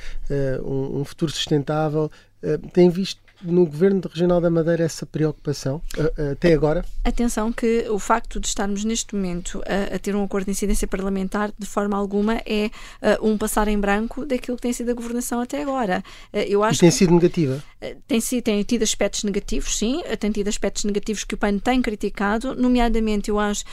[0.63, 2.09] um futuro sustentável.
[2.73, 5.81] Tem visto no Governo Regional da Madeira essa preocupação
[6.31, 6.85] até agora?
[7.03, 10.87] Atenção que o facto de estarmos neste momento a, a ter um acordo de incidência
[10.87, 12.69] parlamentar de forma alguma é
[13.01, 16.03] uh, um passar em branco daquilo que tem sido a governação até agora.
[16.33, 17.63] Uh, eu acho e tem que, sido negativa?
[17.81, 21.57] Uh, tem, sido, tem tido aspectos negativos, sim, tem tido aspectos negativos que o PAN
[21.57, 23.63] tem criticado, nomeadamente eu acho,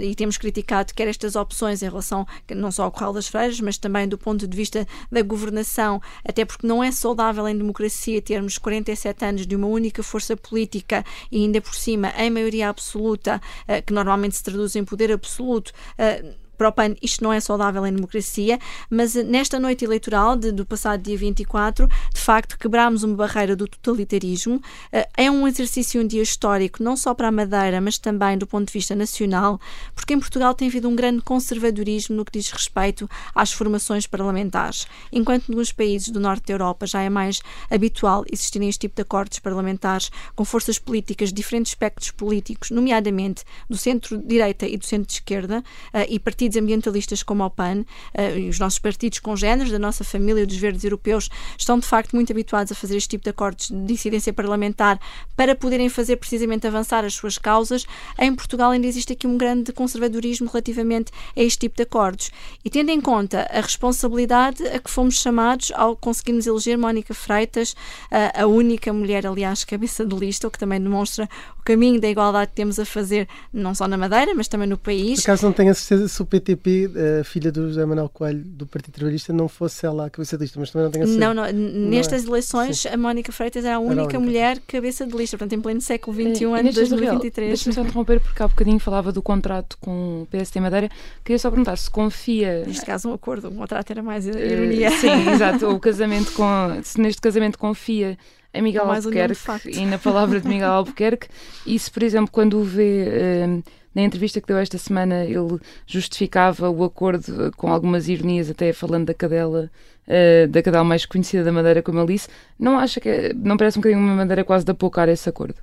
[0.00, 3.78] e temos criticado quer estas opções em relação não só ao Corral das Freiras, mas
[3.78, 8.58] também do ponto de vista da governação, até porque não é saudável em democracia termos
[8.58, 13.82] 47 anos de uma única força política e ainda por cima em maioria absoluta, eh,
[13.82, 17.86] que normalmente se traduz em poder absoluto, eh, para o PAN isto não é saudável
[17.86, 18.58] em democracia,
[18.90, 23.68] mas nesta noite eleitoral de, do passado dia 24, de facto, quebrámos uma barreira do
[23.68, 24.60] totalitarismo.
[24.92, 28.46] Eh, é um exercício, um dia histórico, não só para a Madeira, mas também do
[28.46, 29.60] ponto de vista nacional,
[29.94, 34.86] porque em Portugal tem havido um grande conservadorismo no que diz respeito às formações parlamentares.
[35.12, 37.40] Enquanto nos países do norte da Europa já é mais
[37.70, 43.44] habitual existirem este tipo de acordos parlamentares com forças políticas de diferentes espectros políticos, nomeadamente
[43.68, 48.48] do centro-direita e do centro-esquerda, eh, e partidos partidos ambientalistas como o PAN uh, e
[48.48, 52.72] os nossos partidos congêneres da nossa família dos verdes europeus estão de facto muito habituados
[52.72, 54.98] a fazer este tipo de acordos de incidência parlamentar
[55.36, 57.86] para poderem fazer precisamente avançar as suas causas.
[58.18, 62.30] Em Portugal ainda existe aqui um grande conservadorismo relativamente a este tipo de acordos.
[62.64, 67.72] E tendo em conta a responsabilidade a que fomos chamados ao conseguirmos eleger Mónica Freitas,
[67.72, 72.08] uh, a única mulher, aliás, cabeça de lista, o que também demonstra o caminho da
[72.08, 75.20] igualdade que temos a fazer, não só na Madeira, mas também no país.
[75.20, 78.42] Por acaso não tenho a certeza se o PTP, a filha do José Manuel Coelho
[78.44, 81.08] do Partido Trabalhista, não fosse ela a cabeça de lista, mas também não tenho a
[81.08, 81.34] certeza.
[81.34, 82.32] Não, não, nestas não é.
[82.32, 82.88] eleições Sim.
[82.88, 85.60] a Mónica Freitas era a única, era a única, mulher cabeça de lista, portanto em
[85.60, 87.48] pleno século XXI, é, ano de 2023.
[87.48, 90.88] Deixa-me só interromper porque há bocadinho falava do contrato com o PST Madeira.
[91.24, 92.64] Queria só perguntar se confia.
[92.66, 94.90] Neste caso, um acordo, um contrato era mais eh, ironia.
[94.90, 95.68] Uh, sim, exato.
[95.68, 96.44] O casamento com.
[96.82, 98.18] Se neste casamento confia
[98.52, 101.28] em Miguel Albuquerque e na palavra de Miguel Albuquerque,
[101.66, 103.44] e se, por exemplo, quando o vê.
[103.46, 103.62] Uh,
[103.98, 109.06] na entrevista que deu esta semana, ele justificava o acordo com algumas ironias, até falando
[109.06, 109.68] da cadela,
[110.06, 112.28] uh, da cadela mais conhecida da Madeira, como ele disse.
[112.58, 115.56] Não acha que não parece um bocadinho uma maneira quase de apocar esse acordo?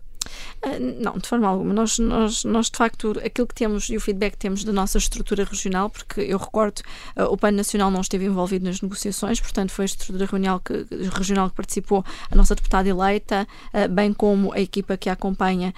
[0.61, 1.73] Ah, não, de forma alguma.
[1.73, 4.97] Nós, nós, nós, de facto, aquilo que temos e o feedback que temos da nossa
[4.97, 6.81] estrutura regional, porque eu recordo,
[7.15, 10.85] uh, o PAN Nacional não esteve envolvido nas negociações, portanto, foi a estrutura regional que,
[11.13, 15.73] regional que participou, a nossa deputada eleita, uh, bem como a equipa que a acompanha,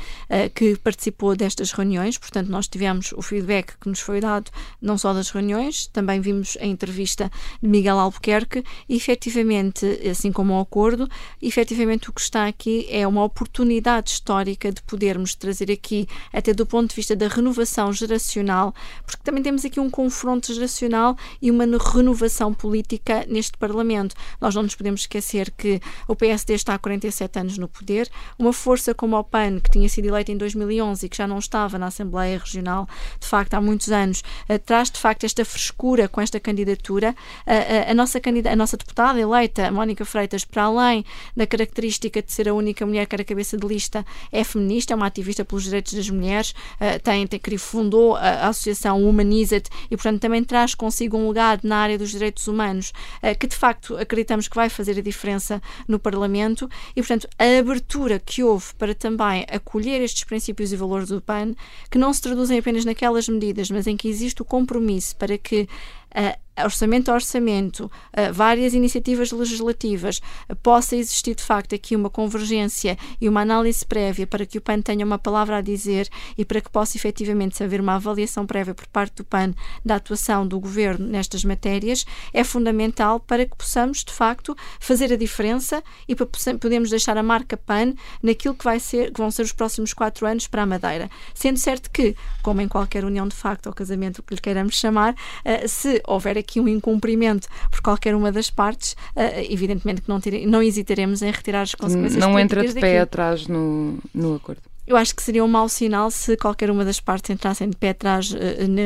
[0.55, 2.17] que participou destas reuniões.
[2.17, 6.57] Portanto, nós tivemos o feedback que nos foi dado, não só das reuniões, também vimos
[6.59, 7.31] a entrevista
[7.61, 11.07] de Miguel Albuquerque, e efetivamente, assim como o acordo,
[11.41, 16.65] efetivamente o que está aqui é uma oportunidade histórica de podermos trazer aqui, até do
[16.65, 18.73] ponto de vista da renovação geracional,
[19.05, 24.15] porque também temos aqui um confronto geracional e uma renovação política neste Parlamento.
[24.39, 28.53] Nós não nos podemos esquecer que o PSD está há 47 anos no poder, uma
[28.53, 31.77] força como o PAN, que tinha sido eleita em 2011 e que já não estava
[31.77, 32.87] na Assembleia Regional,
[33.19, 37.15] de facto, há muitos anos, uh, traz de facto esta frescura com esta candidatura.
[37.45, 38.19] Uh, uh, a, nossa
[38.51, 43.05] a nossa deputada eleita, Mónica Freitas, para além da característica de ser a única mulher
[43.05, 46.99] que era cabeça de lista, é feminista, é uma ativista pelos direitos das mulheres, uh,
[47.03, 51.77] tem, tem, fundou a, a associação Humanizet e, portanto, também traz consigo um legado na
[51.77, 55.99] área dos direitos humanos uh, que, de facto, acreditamos que vai fazer a diferença no
[55.99, 56.69] Parlamento.
[56.95, 61.53] E, portanto, a abertura que houve para também acolher estes princípios e valores do PAN,
[61.89, 65.67] que não se traduzem apenas naquelas medidas, mas em que existe o compromisso para que
[66.15, 72.09] uh, orçamento a orçamento, uh, várias iniciativas legislativas, uh, possa existir de facto aqui uma
[72.09, 76.43] convergência e uma análise prévia para que o PAN tenha uma palavra a dizer e
[76.43, 79.53] para que possa efetivamente haver uma avaliação prévia por parte do PAN
[79.85, 85.17] da atuação do governo nestas matérias, é fundamental para que possamos de facto fazer a
[85.17, 86.25] diferença e para
[86.59, 90.25] podermos deixar a marca PAN naquilo que, vai ser, que vão ser os próximos quatro
[90.25, 91.09] anos para a Madeira.
[91.33, 94.75] Sendo certo que, como em qualquer união de facto ou casamento, o que lhe queiramos
[94.75, 95.67] chamar, uh,
[95.97, 100.45] se houver aqui um incumprimento por qualquer uma das partes, uh, evidentemente que não, tire,
[100.45, 102.19] não hesitaremos em retirar as consequências.
[102.19, 104.61] Não entra de pé atrás no, no acordo.
[104.87, 107.89] Eu acho que seria um mau sinal se qualquer uma das partes entrassem de pé
[107.89, 108.37] atrás uh,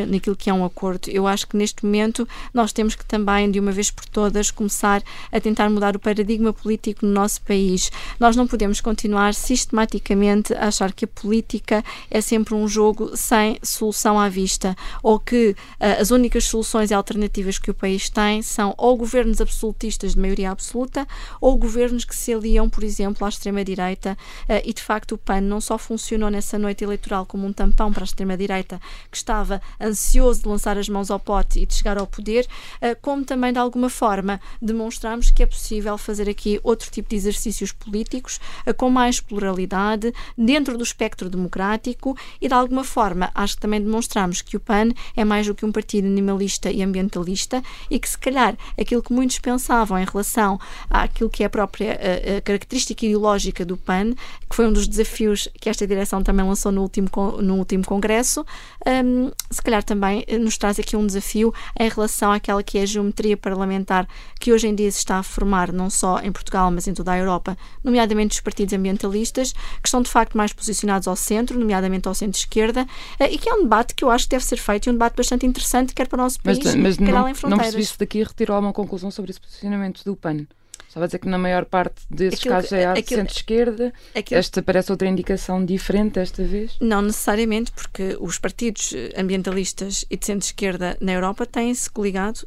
[0.07, 1.07] naquilo que é um acordo.
[1.11, 5.03] Eu acho que neste momento nós temos que também, de uma vez por todas, começar
[5.31, 7.91] a tentar mudar o paradigma político no nosso país.
[8.19, 13.59] Nós não podemos continuar sistematicamente a achar que a política é sempre um jogo sem
[13.61, 18.41] solução à vista ou que uh, as únicas soluções e alternativas que o país tem
[18.41, 21.07] são ou governos absolutistas de maioria absoluta
[21.39, 24.17] ou governos que se aliam, por exemplo, à extrema-direita
[24.49, 27.91] uh, e, de facto, o PAN não só funcionou nessa noite eleitoral como um tampão
[27.91, 28.79] para a extrema-direita
[29.11, 32.47] que estava ansioso de lançar as mãos ao pote e de chegar ao poder,
[32.79, 37.17] eh, como também de alguma forma demonstramos que é possível fazer aqui outro tipo de
[37.17, 43.55] exercícios políticos eh, com mais pluralidade dentro do espectro democrático e de alguma forma acho
[43.55, 47.61] que também demonstramos que o PAN é mais do que um partido animalista e ambientalista
[47.89, 50.57] e que se calhar aquilo que muitos pensavam em relação
[50.89, 54.13] àquilo que é a própria eh, característica ideológica do PAN,
[54.49, 57.09] que foi um dos desafios que esta esta direção também lançou no último,
[57.41, 58.45] no último congresso,
[58.85, 62.83] um, se calhar também eh, nos traz aqui um desafio em relação àquela que é
[62.83, 64.07] a geometria parlamentar
[64.39, 67.11] que hoje em dia se está a formar, não só em Portugal, mas em toda
[67.11, 72.07] a Europa, nomeadamente os partidos ambientalistas, que estão de facto mais posicionados ao centro, nomeadamente
[72.07, 72.85] ao centro-esquerda,
[73.19, 74.93] eh, e que é um debate que eu acho que deve ser feito e um
[74.93, 77.65] debate bastante interessante, quer para o nosso país, mas, mas quer não, além fronteiras.
[77.65, 80.45] Não percebi se daqui retirou alguma conclusão sobre esse posicionamento do PAN.
[80.91, 83.93] Estava a dizer que na maior parte desses aquilo, casos é a centro-esquerda.
[84.29, 86.75] Esta parece outra indicação diferente desta vez?
[86.81, 92.45] Não necessariamente, porque os partidos ambientalistas e de centro-esquerda na Europa têm-se coligado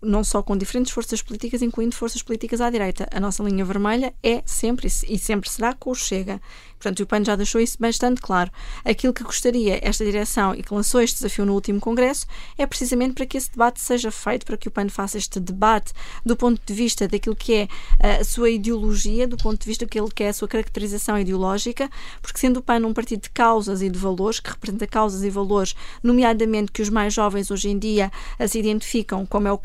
[0.00, 3.06] não só com diferentes forças políticas, incluindo forças políticas à direita.
[3.12, 6.40] A nossa linha vermelha é sempre e sempre será com o Chega.
[6.78, 8.50] Portanto, o PAN já deixou isso bastante claro.
[8.84, 13.14] Aquilo que gostaria esta direção e que lançou este desafio no último Congresso é precisamente
[13.14, 15.92] para que esse debate seja feito, para que o PAN faça este debate
[16.24, 17.68] do ponto de vista daquilo que é
[18.00, 21.90] eh, a sua ideologia, do ponto de vista daquilo que é a sua caracterização ideológica,
[22.22, 25.30] porque sendo o PAN um partido de causas e de valores, que representa causas e
[25.30, 29.58] valores, nomeadamente que os mais jovens hoje em dia eh, se identificam, como é o,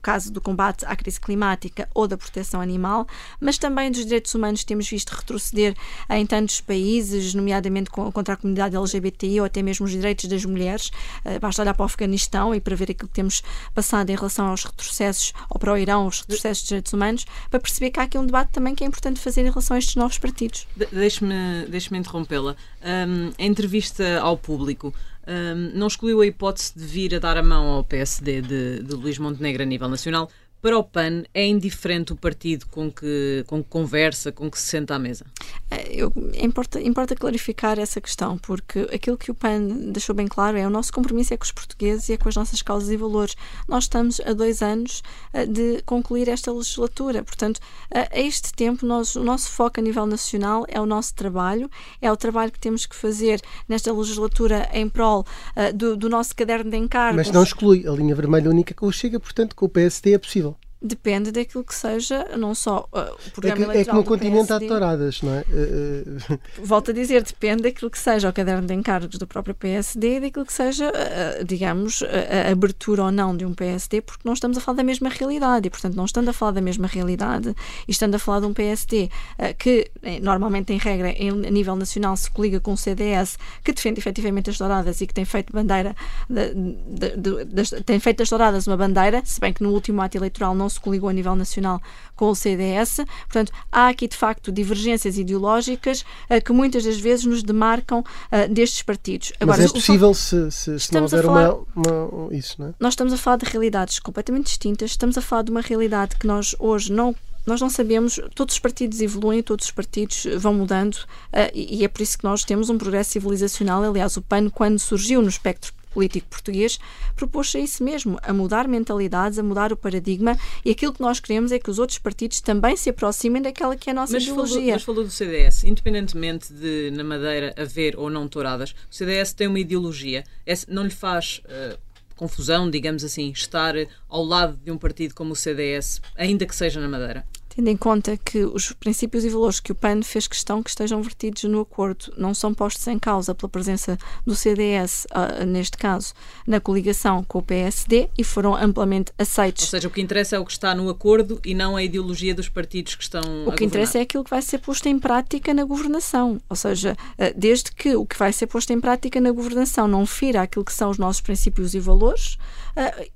[0.00, 3.06] caso do combate à crise climática ou da proteção animal,
[3.40, 5.74] mas também dos direitos humanos temos visto retroceder
[6.10, 10.90] em tantos países, nomeadamente contra a comunidade LGBTI ou até mesmo os direitos das mulheres.
[11.24, 13.42] Uh, basta olhar para o Afeganistão e para ver aquilo que temos
[13.74, 17.60] passado em relação aos retrocessos, ou para o Irão, os retrocessos de direitos humanos, para
[17.60, 19.96] perceber que há aqui um debate também que é importante fazer em relação a estes
[19.96, 20.66] novos partidos.
[20.76, 22.56] De Deixe-me deixe interrompê-la.
[22.82, 24.94] Um, a entrevista ao público.
[25.26, 28.94] Um, não excluiu a hipótese de vir a dar a mão ao PSD de, de
[28.94, 33.62] Luís Montenegro a nível nacional, para o PAN é indiferente o partido com que, com
[33.62, 35.24] que conversa, com que se senta à mesa?
[35.70, 40.56] É, eu, importa, importa clarificar essa questão, porque aquilo que o PAN deixou bem claro
[40.56, 42.96] é o nosso compromisso é com os portugueses e é com as nossas causas e
[42.96, 43.36] valores.
[43.68, 49.16] Nós estamos a dois anos uh, de concluir esta legislatura, portanto, a este tempo, nós,
[49.16, 52.84] o nosso foco a nível nacional é o nosso trabalho, é o trabalho que temos
[52.84, 55.24] que fazer nesta legislatura em prol
[55.56, 57.16] uh, do, do, nosso caderno de encargos.
[57.16, 60.18] Mas não exclui a linha vermelha única que o chega, portanto, com o PSD é
[60.18, 60.56] possível.
[60.80, 63.80] Depende daquilo que seja, não só uh, o programa é que, eleitoral.
[63.80, 65.40] É que no continente PSD, há touradas, não é?
[65.40, 66.38] Uh.
[66.62, 70.20] Volto a dizer, depende daquilo que seja o caderno de encargos do próprio PSD e
[70.20, 74.56] daquilo que seja, uh, digamos, a, abertura ou não de um PSD, porque não estamos
[74.56, 77.56] a falar da mesma realidade e, portanto, não estando a falar da mesma realidade
[77.88, 79.10] e estando a falar de um PSD
[79.58, 79.90] que,
[80.22, 84.50] normalmente, em regra, em, a nível nacional, se coliga com o CDS, que defende efetivamente
[84.50, 85.96] as touradas e que tem feito bandeira,
[86.30, 90.16] de, de, de, tem feito as touradas uma bandeira, se bem que no último ato
[90.16, 91.80] eleitoral não não se coligou a nível nacional
[92.14, 92.96] com o CDS.
[93.24, 98.52] Portanto, há aqui de facto divergências ideológicas uh, que muitas das vezes nos demarcam uh,
[98.52, 99.32] destes partidos.
[99.40, 102.74] Agora, Mas é possível se, se, se não houver falar, uma, uma, isso, não é?
[102.78, 106.26] Nós estamos a falar de realidades completamente distintas, estamos a falar de uma realidade que
[106.26, 110.96] nós hoje não nós não sabemos, todos os partidos evoluem, todos os partidos vão mudando
[110.96, 113.82] uh, e, e, é por isso que nós temos um progresso civilizacional.
[113.82, 116.78] Aliás, o PAN, quando surgiu no espectro político português,
[117.16, 121.20] propôs-se a isso mesmo, a mudar mentalidades, a mudar o paradigma e aquilo que nós
[121.20, 124.22] queremos é que os outros partidos também se aproximem daquela que é a nossa mas
[124.22, 124.56] ideologia.
[124.56, 129.32] Falou, mas falou do CDS, independentemente de na Madeira haver ou não touradas, o CDS
[129.32, 130.24] tem uma ideologia,
[130.68, 131.40] não lhe faz...
[131.44, 133.74] Uh, confusão, digamos assim, estar
[134.08, 137.24] ao lado de um partido como o CDS, ainda que seja na Madeira?
[137.58, 141.02] Tendo em conta que os princípios e valores que o PAN fez questão que estejam
[141.02, 145.08] vertidos no acordo não são postos em causa pela presença do CDS, uh,
[145.40, 146.14] ah, neste caso,
[146.46, 149.64] na coligação com o PSD e foram amplamente aceitos.
[149.64, 152.32] Ou seja, o que interessa é o que está no acordo e não a ideologia
[152.32, 155.52] dos partidos que estão O que interessa é aquilo que vai ser posto em prática
[155.52, 156.40] na governação.
[156.48, 160.06] Ou seja, uh, desde que o que vai ser posto em prática na governação não
[160.06, 162.38] fira aquilo que são os nossos princípios e valores,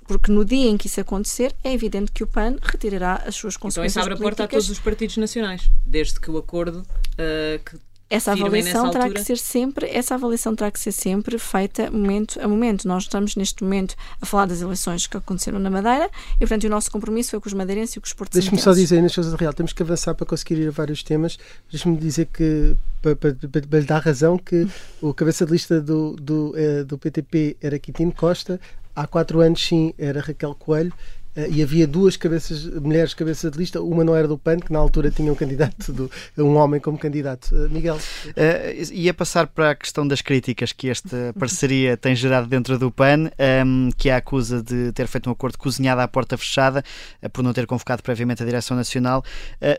[0.06, 3.56] porque no dia em que isso acontecer, é evidente que o PAN retirará as suas
[3.56, 6.78] consequências então, isso abre a porta a todos os partidos nacionais, desde que o acordo
[6.78, 7.76] uh, que
[8.12, 12.46] essa avaliação terá que ser sempre essa avaliação terá que ser sempre feita momento a
[12.46, 12.86] momento.
[12.86, 16.68] Nós estamos neste momento a falar das eleições que aconteceram na Madeira e portanto o
[16.68, 19.32] nosso compromisso foi com os madeirenses e com os portugueses deixe-me só dizer nas coisas
[19.32, 21.38] real temos que avançar para conseguir ir a vários temas.
[21.70, 24.68] Deixe-me dizer que para, para, para, lhe dar razão que
[25.00, 28.60] o cabeça de lista do, do, eh, do PTP era Quintino Costa
[28.94, 30.92] há quatro anos sim era Raquel Coelho
[31.34, 34.78] e havia duas cabeças, mulheres cabeças de lista, uma não era do PAN, que na
[34.78, 37.54] altura tinha um candidato, do, um homem como candidato.
[37.54, 37.96] Uh, Miguel?
[37.96, 42.90] Uh, ia passar para a questão das críticas que esta parceria tem gerado dentro do
[42.90, 46.84] PAN, um, ehm, que a acusa de ter feito um acordo cozinhado à porta fechada,
[47.32, 49.24] por não ter convocado previamente a Direção Nacional.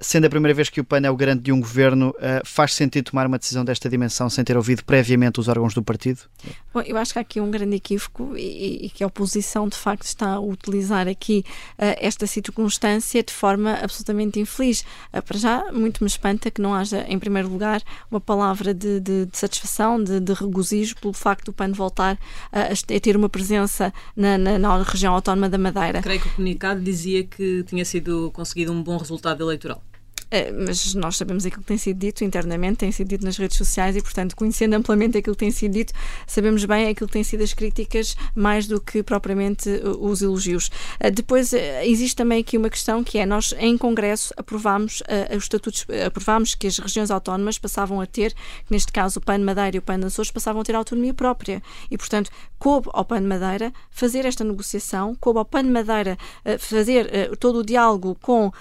[0.01, 3.11] sendo a primeira vez que o PAN é o garante de um governo, faz sentido
[3.11, 6.21] tomar uma decisão desta dimensão sem ter ouvido previamente os órgãos do partido?
[6.73, 9.77] Bom, eu acho que há aqui um grande equívoco e, e que a oposição de
[9.77, 14.85] facto está a utilizar aqui uh, esta circunstância de forma absolutamente infeliz.
[15.13, 18.99] Uh, para já, muito me espanta que não haja, em primeiro lugar, uma palavra de,
[18.99, 22.17] de, de satisfação, de, de, regozijo pelo facto do PAN voltar
[22.51, 26.01] a, a ter uma presença na, na, na região autónoma da Madeira.
[26.01, 29.81] Creio que o comunicado dizia que tinha sido conseguido um bom resultado eleitoral.
[30.33, 33.55] Eh, mas nós sabemos aquilo que tem sido dito internamente, tem sido dito nas redes
[33.55, 35.93] sociais e, portanto, conhecendo amplamente aquilo que tem sido dito,
[36.25, 40.71] sabemos bem aquilo que têm sido as críticas mais do que propriamente eh, os elogios.
[40.99, 45.03] Eh, depois, existe também aqui uma questão que é, nós em Congresso aprovámos
[45.35, 48.33] os estatutos, aprovámos que as regiões autónomas passavam a ter,
[48.69, 51.97] neste caso o PAN Madeira e o PAN Açores, passavam a ter autonomia própria e,
[51.97, 56.17] portanto, coube ao PAN Madeira fazer esta negociação, coube ao PAN Madeira
[56.57, 58.51] fazer todo o diálogo com,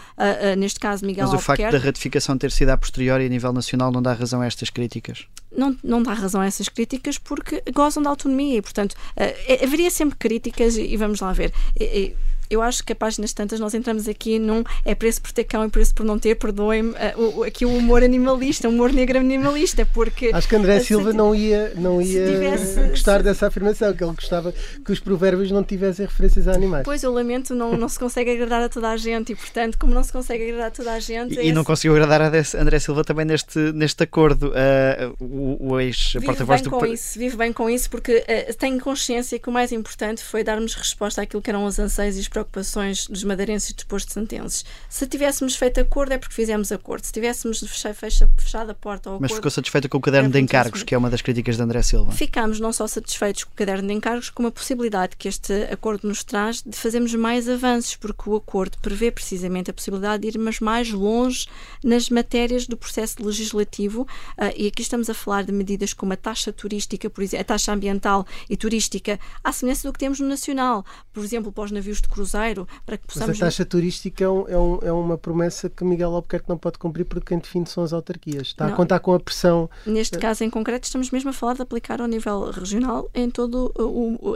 [0.59, 4.03] neste caso, Miguel Albuquerque, facto da ratificação ter sido a posteriori a nível nacional não
[4.03, 5.27] dá razão a estas críticas?
[5.57, 9.91] Não, não dá razão a essas críticas porque gozam da autonomia e, portanto, uh, haveria
[9.91, 11.53] sempre críticas e, e vamos lá ver.
[11.79, 12.15] E,
[12.53, 15.65] eu acho que a páginas tantas nós entramos aqui num é preço por ter cão
[15.65, 19.87] e preço por não ter, perdoem-me, uh, aqui o humor animalista, o humor negro animalista,
[19.87, 20.31] porque.
[20.33, 23.25] Acho que André Silva não ia, não ia tivesse, gostar se...
[23.25, 24.53] dessa afirmação, que ele gostava
[24.85, 26.85] que os provérbios não tivessem referências a animais.
[26.85, 29.95] Pois, eu lamento, não, não se consegue agradar a toda a gente e, portanto, como
[29.95, 31.35] não se consegue agradar a toda a gente.
[31.35, 31.49] E, esse...
[31.49, 34.49] e não conseguiu agradar a André Silva também neste, neste acordo.
[34.49, 36.71] Uh, o, o ex-porta-voz do.
[36.71, 40.45] Com isso, vive bem com isso, porque uh, tenho consciência que o mais importante foi
[40.45, 44.65] darmos resposta àquilo que eram os anseios e as preocupações dos madeirenses e dos posto-santenses.
[44.89, 47.05] Se tivéssemos feito acordo é porque fizemos acordo.
[47.05, 50.95] Se tivéssemos fechado a porta ao Mas ficou satisfeita com o caderno de encargos, que
[50.95, 52.13] é uma das críticas de André Silva?
[52.13, 56.09] Ficámos não só satisfeitos com o caderno de encargos, como a possibilidade que este acordo
[56.09, 60.61] nos traz de fazermos mais avanços, porque o acordo prevê precisamente a possibilidade de irmos
[60.61, 61.47] mais longe
[61.83, 66.17] nas matérias do processo legislativo, uh, e aqui estamos a falar de medidas como a
[66.17, 70.29] taxa turística, por exemplo, a taxa ambiental e turística, à semelhança do que temos no
[70.29, 73.29] nacional, por exemplo, para os navios de cruzeiro cruzeiro, para que possamos...
[73.29, 76.57] Mas a taxa turística é, um, é, um, é, uma promessa que Miguel Albuquerque não
[76.57, 78.49] pode cumprir porque quem define são as autarquias.
[78.49, 78.73] Está não.
[78.73, 79.69] a contar com a pressão...
[79.87, 83.59] Neste caso em concreto estamos mesmo a falar de aplicar ao nível regional em toda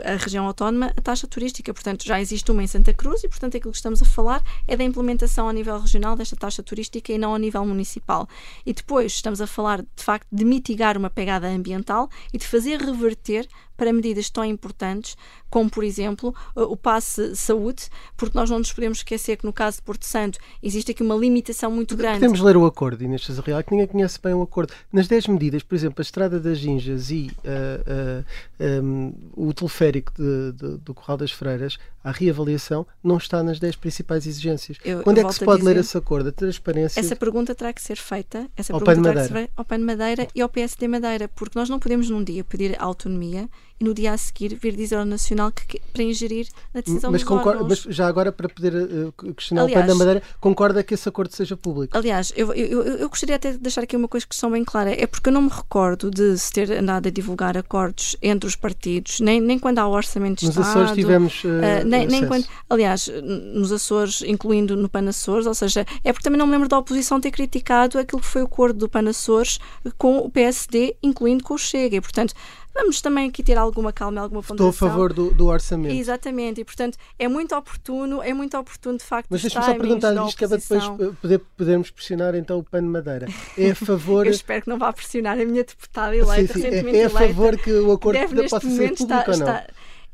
[0.05, 1.73] a região autónoma a taxa turística.
[1.73, 4.77] Portanto, já existe uma em Santa Cruz e, portanto, aquilo que estamos a falar é
[4.77, 8.27] da implementação a nível regional desta taxa turística e não a nível municipal.
[8.65, 12.79] E depois estamos a falar, de facto, de mitigar uma pegada ambiental e de fazer
[12.79, 15.15] reverter para medidas tão importantes
[15.49, 17.87] como, por exemplo, o passe saúde,
[18.17, 21.15] porque nós não nos podemos esquecer que no caso de Porto Santo existe aqui uma
[21.15, 22.19] limitação muito grande.
[22.19, 24.73] Podemos ler o acordo, Inês Real, que ninguém conhece bem o acordo.
[24.91, 30.11] Nas 10 medidas, por exemplo, a Estrada das Ginjas e uh, uh, um, o teleférico
[30.17, 34.77] de, de, do Corral das Freiras, a reavaliação não está nas 10 principais exigências.
[34.83, 36.29] Eu, Quando eu é que se pode dizer, ler esse acordo?
[36.29, 36.99] A transparência.
[36.99, 39.79] Essa pergunta terá que ser feita essa ao pergunta terá que ser feita ao PAN
[39.79, 43.93] Madeira e ao PSD Madeira, porque nós não podemos num dia pedir autonomia e no
[43.93, 47.61] dia a seguir vir dizer ao Nacional que, para ingerir na decisão mas dos concorda,
[47.61, 47.85] órgãos.
[47.85, 51.07] Mas já agora, para poder uh, questionar Aliás, o PAN da Madeira, concorda que esse
[51.07, 51.95] acordo seja público?
[51.95, 54.91] Aliás, eu, eu, eu gostaria até de deixar aqui uma coisa questão bem clara.
[54.91, 58.55] É porque eu não me recordo de se ter andado a divulgar acordos entre os
[58.55, 60.69] partidos, nem, nem quando há o orçamento de nos Estado.
[60.69, 61.43] Açores tivemos.
[61.43, 63.09] Uh, nem, nem quando, aliás,
[63.53, 66.77] nos Açores, incluindo no PAN Açores, ou seja, é porque também não me lembro da
[66.77, 69.59] oposição ter criticado aquilo que foi o acordo do PAN Açores
[69.97, 71.97] com o PSD, incluindo com o Chega.
[71.97, 72.33] E, portanto,
[72.77, 74.69] vamos também aqui ter alguma calma, alguma ponderação.
[74.69, 75.95] Estou a favor do, do, orçamento.
[75.95, 79.27] Exatamente, e portanto é muito oportuno, é muito oportuno de facto.
[79.29, 80.83] Mas deixa-me só perguntar isto que é para depois
[81.19, 83.27] poder, podermos pressionar então o PAN Madeira.
[83.57, 84.25] É a favor.
[84.25, 86.65] Eu espero que não vá pressionar a minha deputada eleita, sim, sim.
[86.65, 87.27] recentemente é, é a eleita.
[87.27, 89.47] favor que o acordo deve, possa ser público está, ou não?
[89.47, 89.67] Está,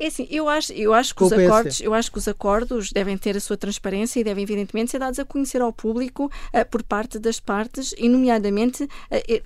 [0.04, 3.18] é assim, eu acho, eu acho que os acordos, eu acho que os acordos devem
[3.18, 6.84] ter a sua transparência e devem evidentemente ser dados a conhecer ao público uh, por
[6.84, 9.43] parte das partes e nomeadamente, uh,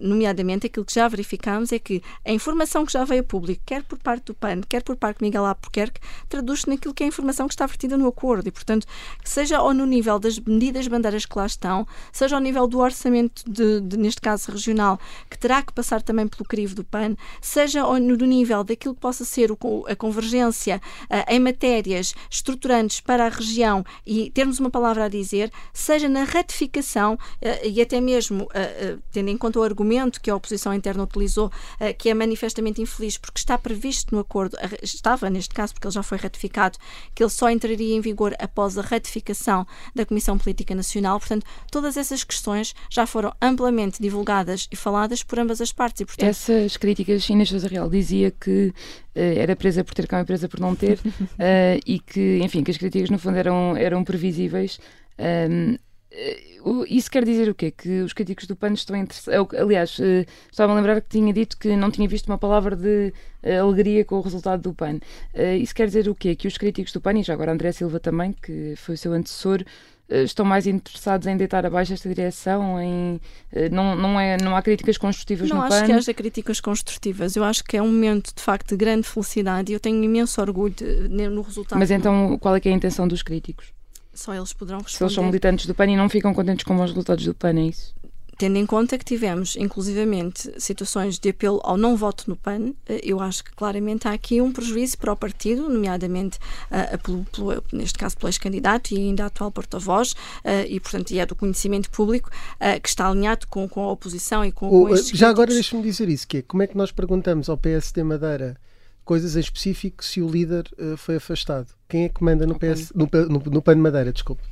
[0.00, 3.82] nomeadamente aquilo que já verificamos é que a informação que já veio a público, quer
[3.82, 7.08] por parte do PAN, quer por parte de Miguel Albuquerque, traduz-se naquilo que é a
[7.08, 8.86] informação que está vertida no acordo e, portanto,
[9.24, 13.42] seja ou no nível das medidas bandeiras que lá estão, seja ao nível do orçamento
[13.50, 17.82] de, de neste caso regional, que terá que passar também pelo crivo do PAN, seja
[17.82, 19.58] no, no nível daquilo que possa ser o,
[19.88, 25.50] a convergência uh, em matérias estruturantes para a região e termos uma palavra a dizer,
[25.72, 30.36] seja na ratificação uh, e até mesmo uh, tendo em conta o argumento que a
[30.36, 31.50] oposição interna utilizou,
[31.98, 36.02] que é manifestamente infeliz porque está previsto no acordo, estava neste caso porque ele já
[36.02, 36.78] foi ratificado,
[37.14, 41.18] que ele só entraria em vigor após a ratificação da Comissão Política Nacional.
[41.18, 46.00] Portanto, todas essas questões já foram amplamente divulgadas e faladas por ambas as partes.
[46.00, 48.74] E, portanto, Essas críticas, Inês Sousa Real dizia que uh,
[49.44, 52.70] era presa por ter cá, uma presa por não ter, uh, e que, enfim, que
[52.70, 54.80] as críticas no fundo eram, eram previsíveis.
[55.18, 55.76] Um,
[56.88, 57.72] isso quer dizer o quê?
[57.72, 59.48] Que os críticos do PAN estão interessados.
[59.58, 63.12] Aliás, uh, estava a lembrar que tinha dito que não tinha visto uma palavra de
[63.60, 65.00] alegria com o resultado do PAN.
[65.60, 66.34] Isso quer dizer o quê?
[66.34, 69.12] Que os críticos do PAN, e já agora André Silva também, que foi o seu
[69.12, 69.62] antecessor,
[70.08, 73.20] estão mais interessados em deitar abaixo esta direção, em
[73.70, 75.68] não, não, é, não há críticas construtivas não no PAN?
[75.68, 77.36] Não acho que haja críticas construtivas.
[77.36, 80.40] Eu acho que é um momento de facto de grande felicidade e eu tenho imenso
[80.40, 81.78] orgulho de, no resultado.
[81.78, 83.72] Mas então qual é é a intenção dos críticos?
[84.12, 84.96] Só eles poderão responder.
[84.96, 87.58] Se eles são militantes do PAN e não ficam contentes com os resultados do PAN,
[87.58, 87.94] é isso?
[88.36, 92.72] Tendo em conta que tivemos, inclusivamente, situações de apelo ao não voto no PAN,
[93.02, 96.38] eu acho que claramente há aqui um prejuízo para o partido, nomeadamente,
[96.70, 101.18] uh, pelo, pelo, neste caso, pelo ex-candidato e ainda atual porta-voz, uh, e, portanto, e
[101.18, 104.88] é do conhecimento público, uh, que está alinhado com, com a oposição e com, o,
[104.88, 108.02] com Já agora deixa-me dizer isso, que é, como é que nós perguntamos ao PSD
[108.02, 108.56] Madeira
[109.04, 110.64] coisas em específico se o líder
[110.96, 111.66] foi afastado.
[111.86, 114.10] Quem é que manda no, PS, no, no, no PAN de Madeira?
[114.10, 114.42] Desculpe.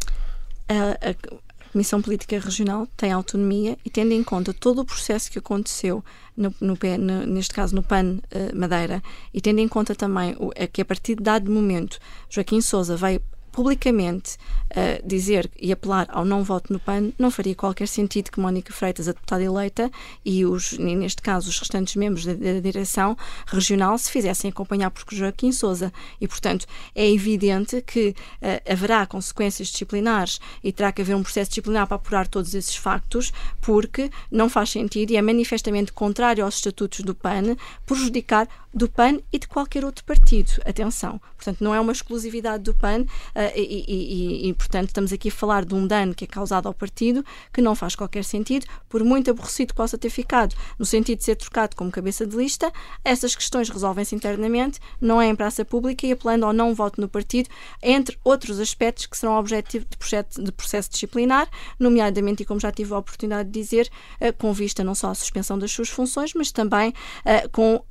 [1.73, 6.05] Comissão Política Regional tem autonomia e, tendo em conta todo o processo que aconteceu,
[6.37, 9.03] no, no, no neste caso no PAN uh, Madeira,
[9.33, 11.99] e tendo em conta também o, é que a partir de dado momento
[12.29, 13.21] Joaquim Sousa vai
[13.53, 14.37] publicamente
[14.71, 18.73] uh, dizer e apelar ao não voto no PAN, não faria qualquer sentido que Mónica
[18.73, 19.91] Freitas, a deputada eleita,
[20.25, 25.05] e os, neste caso os restantes membros da, da direção regional se fizessem acompanhar por
[25.15, 25.93] Joaquim Sousa.
[26.21, 31.51] E, portanto, é evidente que uh, haverá consequências disciplinares e terá que haver um processo
[31.51, 36.57] disciplinar para apurar todos esses factos, porque não faz sentido e é manifestamente contrário aos
[36.57, 40.51] estatutos do PAN prejudicar do PAN e de qualquer outro partido.
[40.65, 41.21] Atenção.
[41.37, 43.03] Portanto, não é uma exclusividade do PAN.
[43.03, 43.07] Uh,
[43.55, 46.75] e, e, e, portanto, estamos aqui a falar de um dano que é causado ao
[46.75, 51.19] partido que não faz qualquer sentido, por muito aborrecido que possa ter ficado, no sentido
[51.19, 52.73] de ser trocado como cabeça de lista,
[53.05, 57.09] essas questões resolvem-se internamente, não é em praça pública e apelando ao não voto no
[57.09, 57.49] partido,
[57.83, 61.49] entre outros aspectos que serão objetivo de processo, de processo disciplinar,
[61.79, 65.15] nomeadamente, e como já tive a oportunidade de dizer, uh, com vista não só à
[65.15, 67.83] suspensão das suas funções, mas também uh, com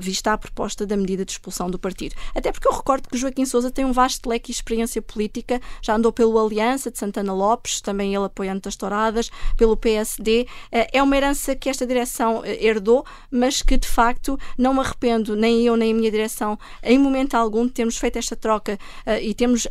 [0.00, 2.14] vista à proposta da medida de expulsão do partido.
[2.34, 5.94] Até porque eu recordo que Joaquim Sousa tem um vasto leque de experiência política, já
[5.94, 10.46] andou pelo Aliança de Santana Lopes, também ele apoiando das Touradas, pelo PSD.
[10.70, 15.64] É uma herança que esta direção herdou, mas que de facto não me arrependo, nem
[15.64, 18.78] eu nem a minha direção, em momento algum, de termos feito esta troca
[19.20, 19.66] e termos,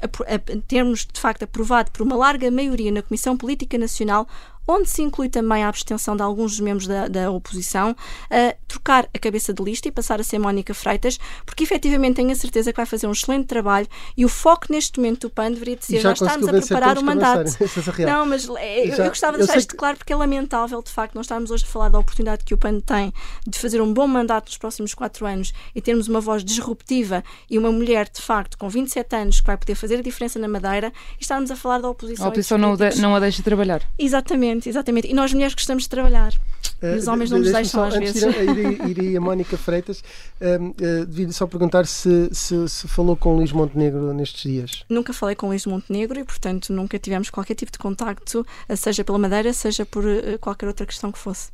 [0.67, 4.27] termos de facto aprovado por uma larga maioria na Comissão Política Nacional
[4.67, 7.95] onde se inclui também a abstenção de alguns dos membros da, da oposição,
[8.29, 12.31] a trocar a cabeça de lista e passar a ser Mónica Freitas, porque efetivamente tenho
[12.31, 15.51] a certeza que vai fazer um excelente trabalho e o foco neste momento do PAN
[15.51, 17.49] deveria de ser já, já estarmos a preparar o mandato.
[18.05, 18.55] Não, mas eu,
[18.95, 19.77] já, eu gostava de deixar isto que...
[19.77, 22.57] claro porque é lamentável, de facto, não estarmos hoje a falar da oportunidade que o
[22.57, 23.13] PAN tem
[23.45, 27.57] de fazer um bom mandato nos próximos quatro anos e termos uma voz disruptiva e
[27.57, 30.91] uma mulher, de facto, com 27 anos que vai poder fazer a diferença na Madeira
[31.19, 32.25] e estarmos a falar da oposição.
[32.25, 33.81] A oposição não, de, não a deixa trabalhar.
[33.97, 34.56] Exatamente.
[34.57, 35.07] Exatamente, exatamente.
[35.07, 36.33] E nós mulheres gostamos de trabalhar.
[36.81, 38.21] E os homens não nos deixam às vezes.
[38.23, 40.03] Ir, ir, a Mónica Freitas,
[40.41, 44.83] um, uh, devia só perguntar se, se, se, falou com Luís Montenegro nestes dias.
[44.89, 48.45] Nunca falei com Luís Montenegro e, portanto, nunca tivemos qualquer tipo de contacto,
[48.75, 51.49] seja pela Madeira, seja por uh, qualquer outra questão que fosse.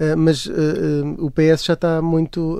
[0.00, 2.58] Uh, mas uh, uh, o PS já está muito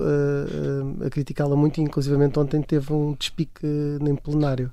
[1.04, 4.70] a criticá-la muito, inclusivamente ontem teve um despique em plenário.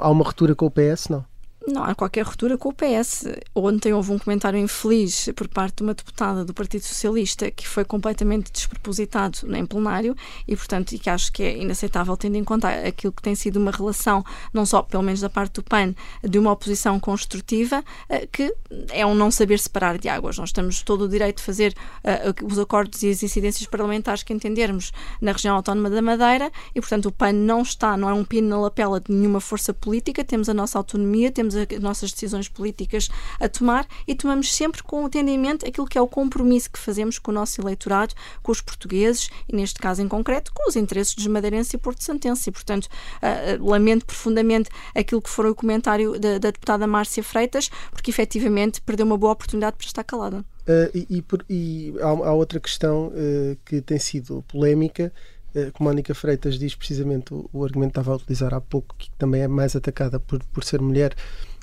[0.00, 1.24] há uma ruptura com o PS, não?
[1.66, 3.26] Não há qualquer ruptura com o PS.
[3.54, 7.84] Ontem houve um comentário infeliz por parte de uma deputada do Partido Socialista que foi
[7.84, 10.14] completamente despropositado em plenário
[10.46, 13.56] e, portanto, e que acho que é inaceitável tendo em conta aquilo que tem sido
[13.56, 18.28] uma relação, não só, pelo menos da parte do PAN, de uma oposição construtiva, eh,
[18.30, 18.54] que
[18.90, 20.38] é um não saber separar de águas.
[20.38, 24.32] Nós temos todo o direito de fazer uh, os acordos e as incidências parlamentares que
[24.32, 28.24] entendermos na região autónoma da Madeira e, portanto, o PAN não está, não é um
[28.24, 32.48] pino na lapela de nenhuma força política, temos a nossa autonomia, temos as nossas decisões
[32.48, 33.08] políticas
[33.40, 37.30] a tomar e tomamos sempre com atendimento aquilo que é o compromisso que fazemos com
[37.30, 41.26] o nosso eleitorado, com os portugueses e, neste caso em concreto, com os interesses dos
[41.26, 42.50] madeirenses e Porto Santense.
[42.50, 47.70] E, portanto, uh, lamento profundamente aquilo que foi o comentário da, da deputada Márcia Freitas,
[47.90, 50.44] porque efetivamente perdeu uma boa oportunidade para estar calada.
[50.66, 55.12] Uh, e, e, por, e há, há, outra questão uh, que tem sido polémica,
[55.54, 58.94] uh, que Mónica Freitas diz precisamente o, o argumento que estava a utilizar há pouco,
[58.98, 61.14] que também é mais atacada por, por ser mulher,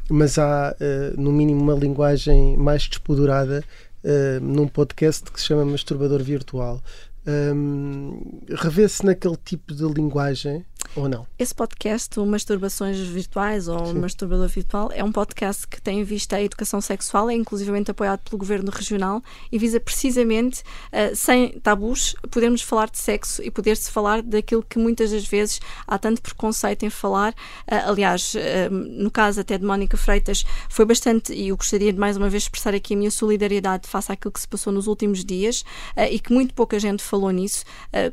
[0.09, 3.63] mas há, uh, no mínimo, uma linguagem mais despodurada
[4.03, 6.81] uh, num podcast que se chama Masturbador Virtual.
[7.25, 10.65] Um, Revê-se naquele tipo de linguagem
[10.95, 11.25] ou não?
[11.37, 13.99] Esse podcast, o Masturbações Virtuais ou Sim.
[13.99, 18.19] Masturbador Virtual, é um podcast que tem em vista a educação sexual, é inclusivamente apoiado
[18.21, 23.89] pelo Governo Regional e visa precisamente, uh, sem tabus, podermos falar de sexo e poder-se
[23.89, 27.31] falar daquilo que muitas das vezes há tanto preconceito em falar.
[27.31, 31.99] Uh, aliás, uh, no caso até de Mónica Freitas, foi bastante, e eu gostaria de
[31.99, 35.23] mais uma vez expressar aqui a minha solidariedade face àquilo que se passou nos últimos
[35.23, 35.63] dias
[36.09, 37.63] e que muito pouca gente falou nisso,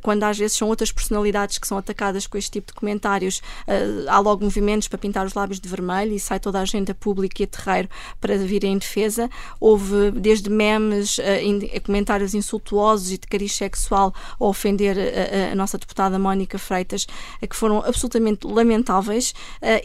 [0.03, 4.08] quando às vezes são outras personalidades que são atacadas com este tipo de comentários, uh,
[4.08, 7.42] há logo movimentos para pintar os lábios de vermelho e sai toda a agenda pública
[7.42, 7.88] e a terreiro
[8.20, 9.28] para vir em defesa.
[9.60, 15.54] Houve desde memes, uh, in, comentários insultuosos e de cariz sexual a ofender a, a
[15.54, 17.06] nossa deputada Mónica Freitas,
[17.48, 19.34] que foram absolutamente lamentáveis.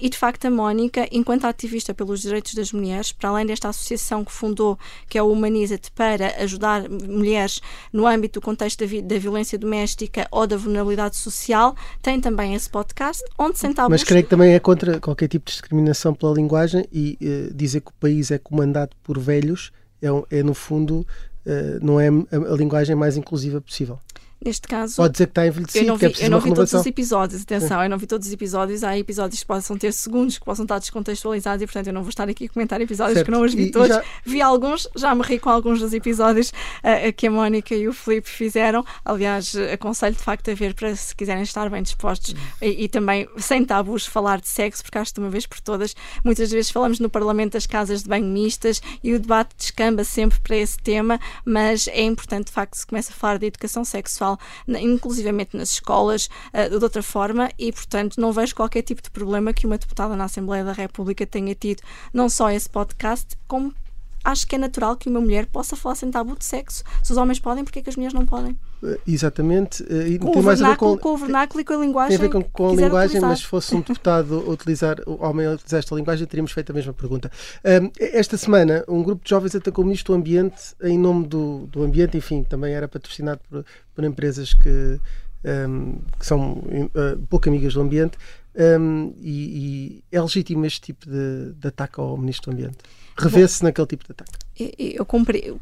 [0.01, 4.23] e de facto, a Mónica, enquanto ativista pelos direitos das mulheres, para além desta associação
[4.23, 4.77] que fundou,
[5.07, 7.61] que é o Humaniza-te, para ajudar mulheres
[7.91, 12.53] no âmbito do contexto da, vi da violência doméstica ou da vulnerabilidade social, tem também
[12.53, 14.01] esse podcast, onde sentávamos.
[14.01, 17.81] Mas creio que também é contra qualquer tipo de discriminação pela linguagem e uh, dizer
[17.81, 19.71] que o país é comandado por velhos
[20.01, 21.05] é, é no fundo,
[21.45, 23.99] uh, não é a, a linguagem mais inclusiva possível.
[24.45, 24.97] Neste caso.
[24.97, 25.85] Pode dizer que está envelhecido.
[25.85, 27.83] Eu não vi, é eu não vi todos os episódios, atenção, Sim.
[27.83, 28.83] eu não vi todos os episódios.
[28.83, 32.09] Há episódios que possam ter segundos, que possam estar descontextualizados e, portanto, eu não vou
[32.09, 33.25] estar aqui a comentar episódios certo.
[33.25, 33.87] que não os vi e, todos.
[33.87, 34.03] Já...
[34.25, 37.93] Vi alguns, já me ri com alguns dos episódios uh, que a Mónica e o
[37.93, 38.85] Felipe fizeram.
[39.05, 43.27] Aliás, aconselho de facto a ver para se quiserem estar bem dispostos e, e, também,
[43.37, 46.69] sem tabus, falar de sexo, porque acho que de uma vez por todas, muitas vezes
[46.69, 50.77] falamos no Parlamento das casas de banho mistas e o debate descamba sempre para esse
[50.77, 54.32] tema, mas é importante de facto que se comece a falar de educação sexual,
[54.67, 59.11] inclusive inclusivamente nas escolas, uh, de outra forma, e, portanto, não vejo qualquer tipo de
[59.11, 61.81] problema que uma deputada na Assembleia da República tenha tido
[62.13, 63.73] não só esse podcast, como
[64.23, 66.83] acho que é natural que uma mulher possa falar sem tabu de sexo.
[67.01, 68.57] Se os homens podem, porque é que as mulheres não podem?
[68.81, 69.83] Uh, exatamente.
[69.83, 72.17] Uh, e com, tem o mais vernáculo, com, com, o vernáculo e com a linguagem.
[72.17, 73.29] Tem a ver com, com a linguagem, utilizar.
[73.29, 76.93] mas se fosse um deputado utilizar, o homem utilizar esta linguagem, teríamos feito a mesma
[76.93, 77.31] pergunta.
[77.59, 81.67] Uh, esta semana, um grupo de jovens atacou o Ministro do Ambiente em nome do,
[81.67, 84.99] do ambiente, enfim, também era patrocinado por, por empresas que
[85.43, 88.17] um, que são uh, pouco amigas do ambiente,
[88.55, 92.77] um, e, e, é legítimo este tipo de, de ataque ao Ministro do Ambiente?
[93.17, 94.43] Revê-se naquele tipo de ataque?
[94.77, 95.03] Eu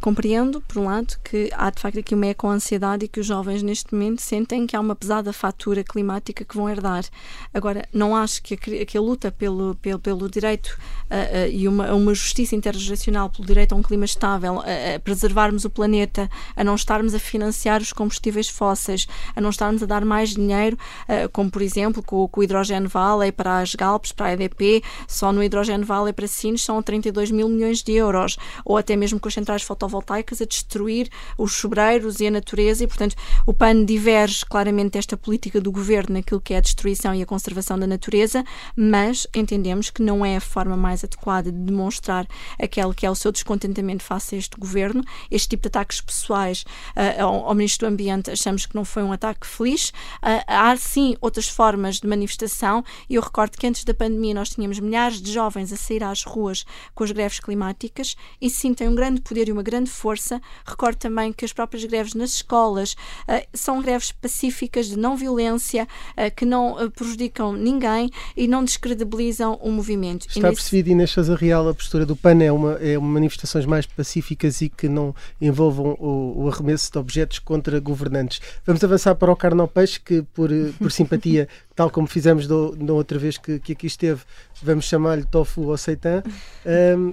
[0.01, 3.63] compreendo, por um lado, que há de facto aqui uma eco-ansiedade e que os jovens
[3.63, 7.05] neste momento sentem que há uma pesada fatura climática que vão herdar.
[7.53, 10.77] Agora, não acho que a, que a luta pelo, pelo, pelo direito
[11.09, 15.63] uh, uh, e uma, uma justiça intergeracional pelo direito a um clima estável, a, preservarmos
[15.63, 20.03] o planeta, a não estarmos a financiar os combustíveis fósseis, a não estarmos a dar
[20.03, 24.25] mais dinheiro, uh, como por exemplo com, com o Hidrogênio Valley para as Galpes, para
[24.27, 28.77] a EDP, só no Hidrogênio Valley para Sines são 32 mil milhões de euros, ou
[28.77, 33.15] até mesmo com as centrais fotovoltaicas a destruir os sobreiros e a natureza, e portanto
[33.45, 37.25] o PAN diverge claramente desta política do governo naquilo que é a destruição e a
[37.25, 38.43] conservação da natureza,
[38.75, 42.27] mas entendemos que não é a forma mais adequada de demonstrar
[42.59, 45.03] aquele que é o seu descontentamento face a este governo.
[45.29, 46.63] Este tipo de ataques pessoais
[46.95, 49.89] uh, ao, ao, Ministro do Ambiente achamos que não foi um ataque feliz.
[50.21, 52.83] Uh, há sim outras formas de manifestação.
[53.09, 56.23] E eu recordo que antes da pandemia nós tínhamos milhares de jovens a sair às
[56.23, 60.41] ruas com as greves climáticas e sim tem um grande poder e uma grande força.
[60.65, 62.93] Recordo também que as próprias greves nas escolas
[63.27, 68.63] uh, são greves pacíficas, de não violência, uh, que não uh, prejudicam ninguém e não
[68.63, 70.27] descredibilizam o movimento.
[70.27, 70.61] Está nesse...
[70.61, 74.69] percebido, Inês Real, a postura do PAN é uma, é uma manifestações mais pacíficas e
[74.69, 78.41] que não envolvam o, o arremesso de objetos contra governantes.
[78.65, 81.47] Vamos avançar para o Carnal Peixe, que por, por simpatia,
[81.81, 84.21] tal como fizemos do, da outra vez que, que aqui esteve,
[84.61, 86.21] vamos chamar-lhe tofu ou seitan.
[86.63, 87.11] Um,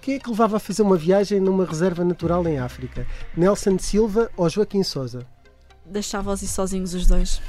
[0.00, 3.04] quem é que levava a fazer uma viagem numa reserva natural em África?
[3.36, 5.26] Nelson Silva ou Joaquim Souza?
[5.84, 7.42] Deixava-os ir sozinhos os dois.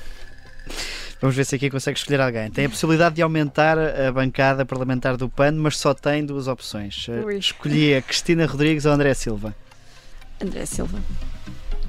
[1.22, 2.50] Vamos ver se aqui consegue escolher alguém.
[2.50, 7.08] Tem a possibilidade de aumentar a bancada parlamentar do PAN, mas só tem duas opções.
[7.08, 7.38] Ui.
[7.38, 9.56] Escolhi a Cristina Rodrigues ou André Silva.
[10.42, 10.98] André Silva.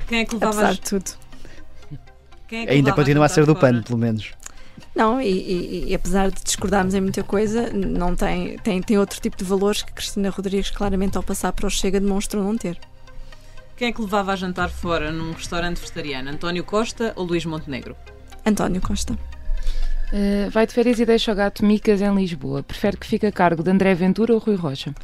[0.07, 1.27] Quem é que levava Apesar de tudo.
[2.53, 4.33] É Ainda continua a ser do PAN, pelo menos.
[4.97, 9.21] Não, e, e, e, apesar de discordarmos em muita coisa, não tem, tem, tem outro
[9.21, 12.79] tipo de valores que Cristina Rodrigues claramente ao passar para o Chega demonstrou não ter.
[13.77, 16.31] Quem é que levava a jantar fora num restaurante vegetariano?
[16.31, 17.95] António Costa ou Luís Montenegro?
[18.47, 19.13] António Costa.
[19.13, 22.63] Uh, vai de férias e deixa o gato Micas em Lisboa.
[22.63, 24.95] Prefere que fique a cargo de André Ventura ou Rui Rocha?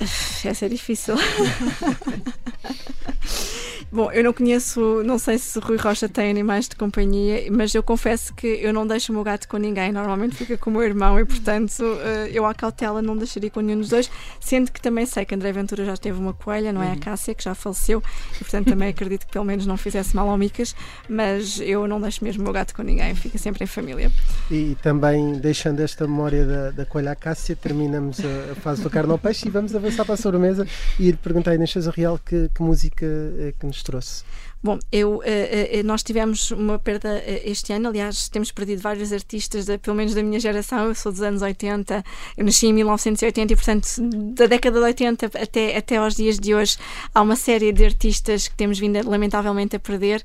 [0.00, 1.14] Essa é difícil.
[3.90, 7.82] Bom, eu não conheço, não sei se Rui Rocha tem animais de companhia, mas eu
[7.82, 9.90] confesso que eu não deixo o meu gato com ninguém.
[9.90, 13.60] Normalmente fica com o meu irmão e, portanto, eh, eu à cautela não deixaria com
[13.60, 14.10] nenhum dos dois.
[14.40, 16.88] Sendo que também sei que André Ventura já teve uma coelha, não é?
[16.88, 16.98] A uhum.
[16.98, 18.02] Cássia, que já faleceu,
[18.34, 20.76] e, portanto, também acredito que pelo menos não fizesse mal ao Micas,
[21.08, 24.12] mas eu não deixo mesmo o meu gato com ninguém, fica sempre em família.
[24.50, 29.12] E também, deixando esta memória da, da coelha Cássia, terminamos a, a fase do carne
[29.12, 30.66] ao peixe e vamos avançar para a sobremesa
[30.98, 33.06] e lhe perguntar na Chesa Real que, que música
[33.38, 34.24] é que nos nos trouxe?
[34.60, 39.12] Bom, eu, uh, uh, nós tivemos uma perda uh, este ano, aliás, temos perdido vários
[39.12, 42.04] artistas, pelo menos da minha geração, eu sou dos anos 80,
[42.36, 43.86] eu nasci em 1980 e, portanto,
[44.34, 46.76] da década de 80 até, até aos dias de hoje,
[47.14, 50.24] há uma série de artistas que temos vindo, lamentavelmente, a perder.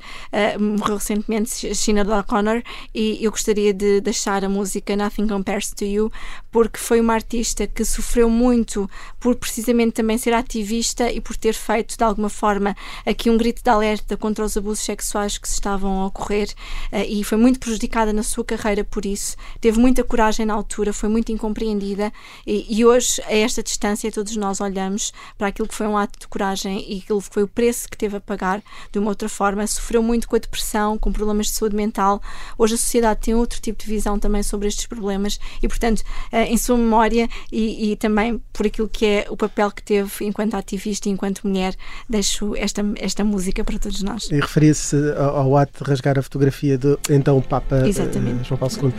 [0.59, 2.63] morreu recentemente Sinead O'Connor
[2.93, 6.11] e eu gostaria de deixar a música Nothing Compares to You,
[6.51, 11.53] porque foi uma artista que sofreu muito por precisamente também ser ativista e por ter
[11.53, 12.75] feito, de alguma forma,
[13.05, 16.47] aqui um grito de alerta contra os abusos sexuais que se estavam a ocorrer
[16.93, 19.35] uh, e foi muito prejudicada na sua carreira por isso.
[19.59, 22.09] Teve muita coragem na altura, foi muito incompreendida
[22.47, 26.17] e, e hoje, a esta distância, todos nós olhamos para aquilo que foi um ato
[26.17, 28.63] de coragem e aquilo que foi o preço que teve a pagar
[28.93, 29.67] de uma outra forma.
[29.67, 32.21] Sofreu muito com a depressão, com problemas de saúde mental.
[32.57, 36.37] Hoje a sociedade tem outro tipo de visão também sobre estes problemas e, portanto, uh,
[36.47, 40.53] em sua memória e, e também por aquilo que é o papel que teve enquanto
[40.53, 41.75] ativista e enquanto mulher,
[42.07, 44.29] deixo esta, esta música para todos nós nós.
[44.31, 48.73] E referia-se ao, ao, ato de rasgar a fotografia do então Papa uh, João Paulo
[48.81, 48.89] II.
[48.89, 48.93] Uh,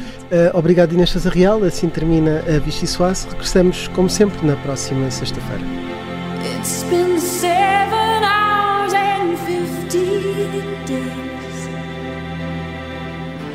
[0.59, 1.63] obrigado, Inês Real.
[1.65, 3.29] Assim termina a Vichy Soase.
[3.29, 5.63] Regressamos, como sempre, na próxima sexta-feira.
[6.61, 9.37] It's been seven hours and
[10.87, 11.69] days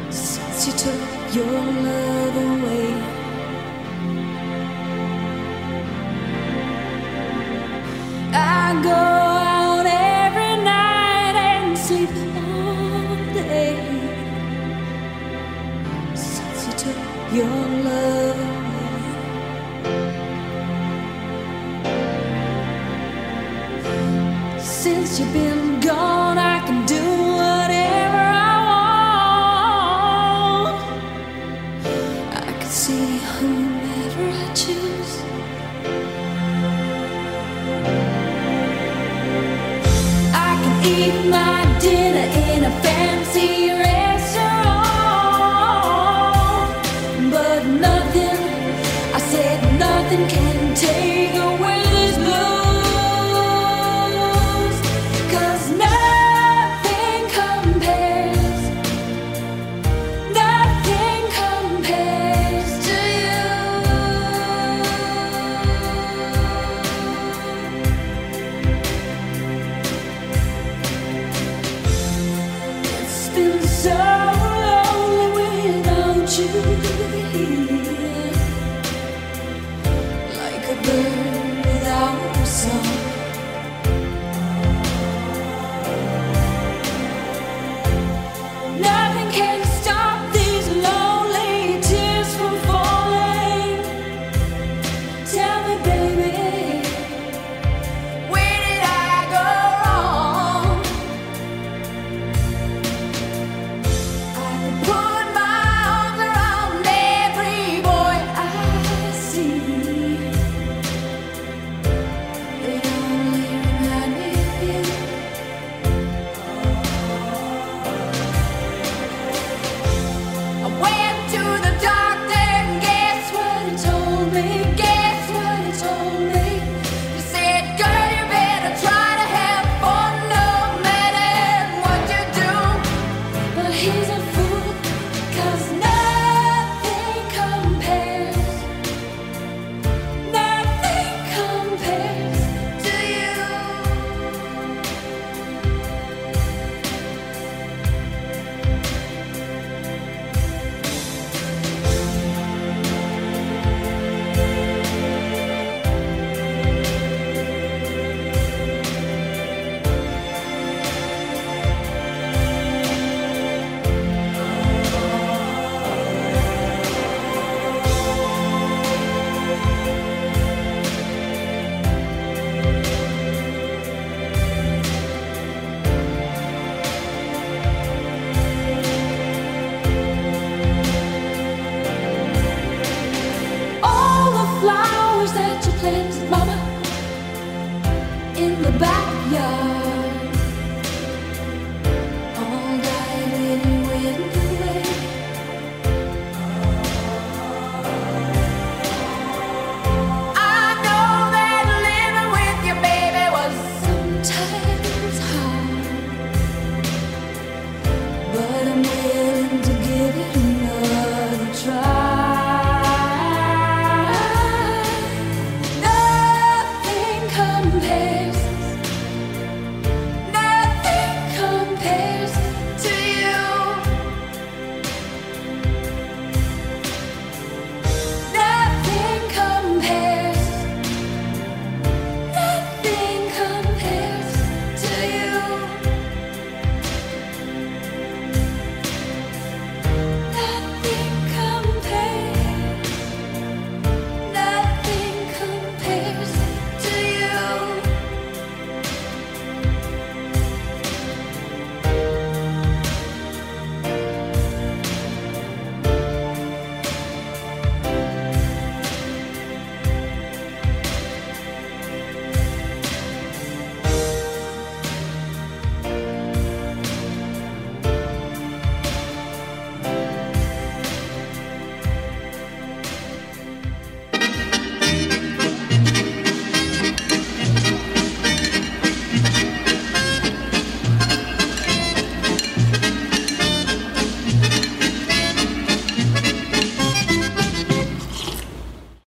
[0.10, 3.20] since you took your love away.
[8.32, 9.29] I go
[17.40, 17.69] your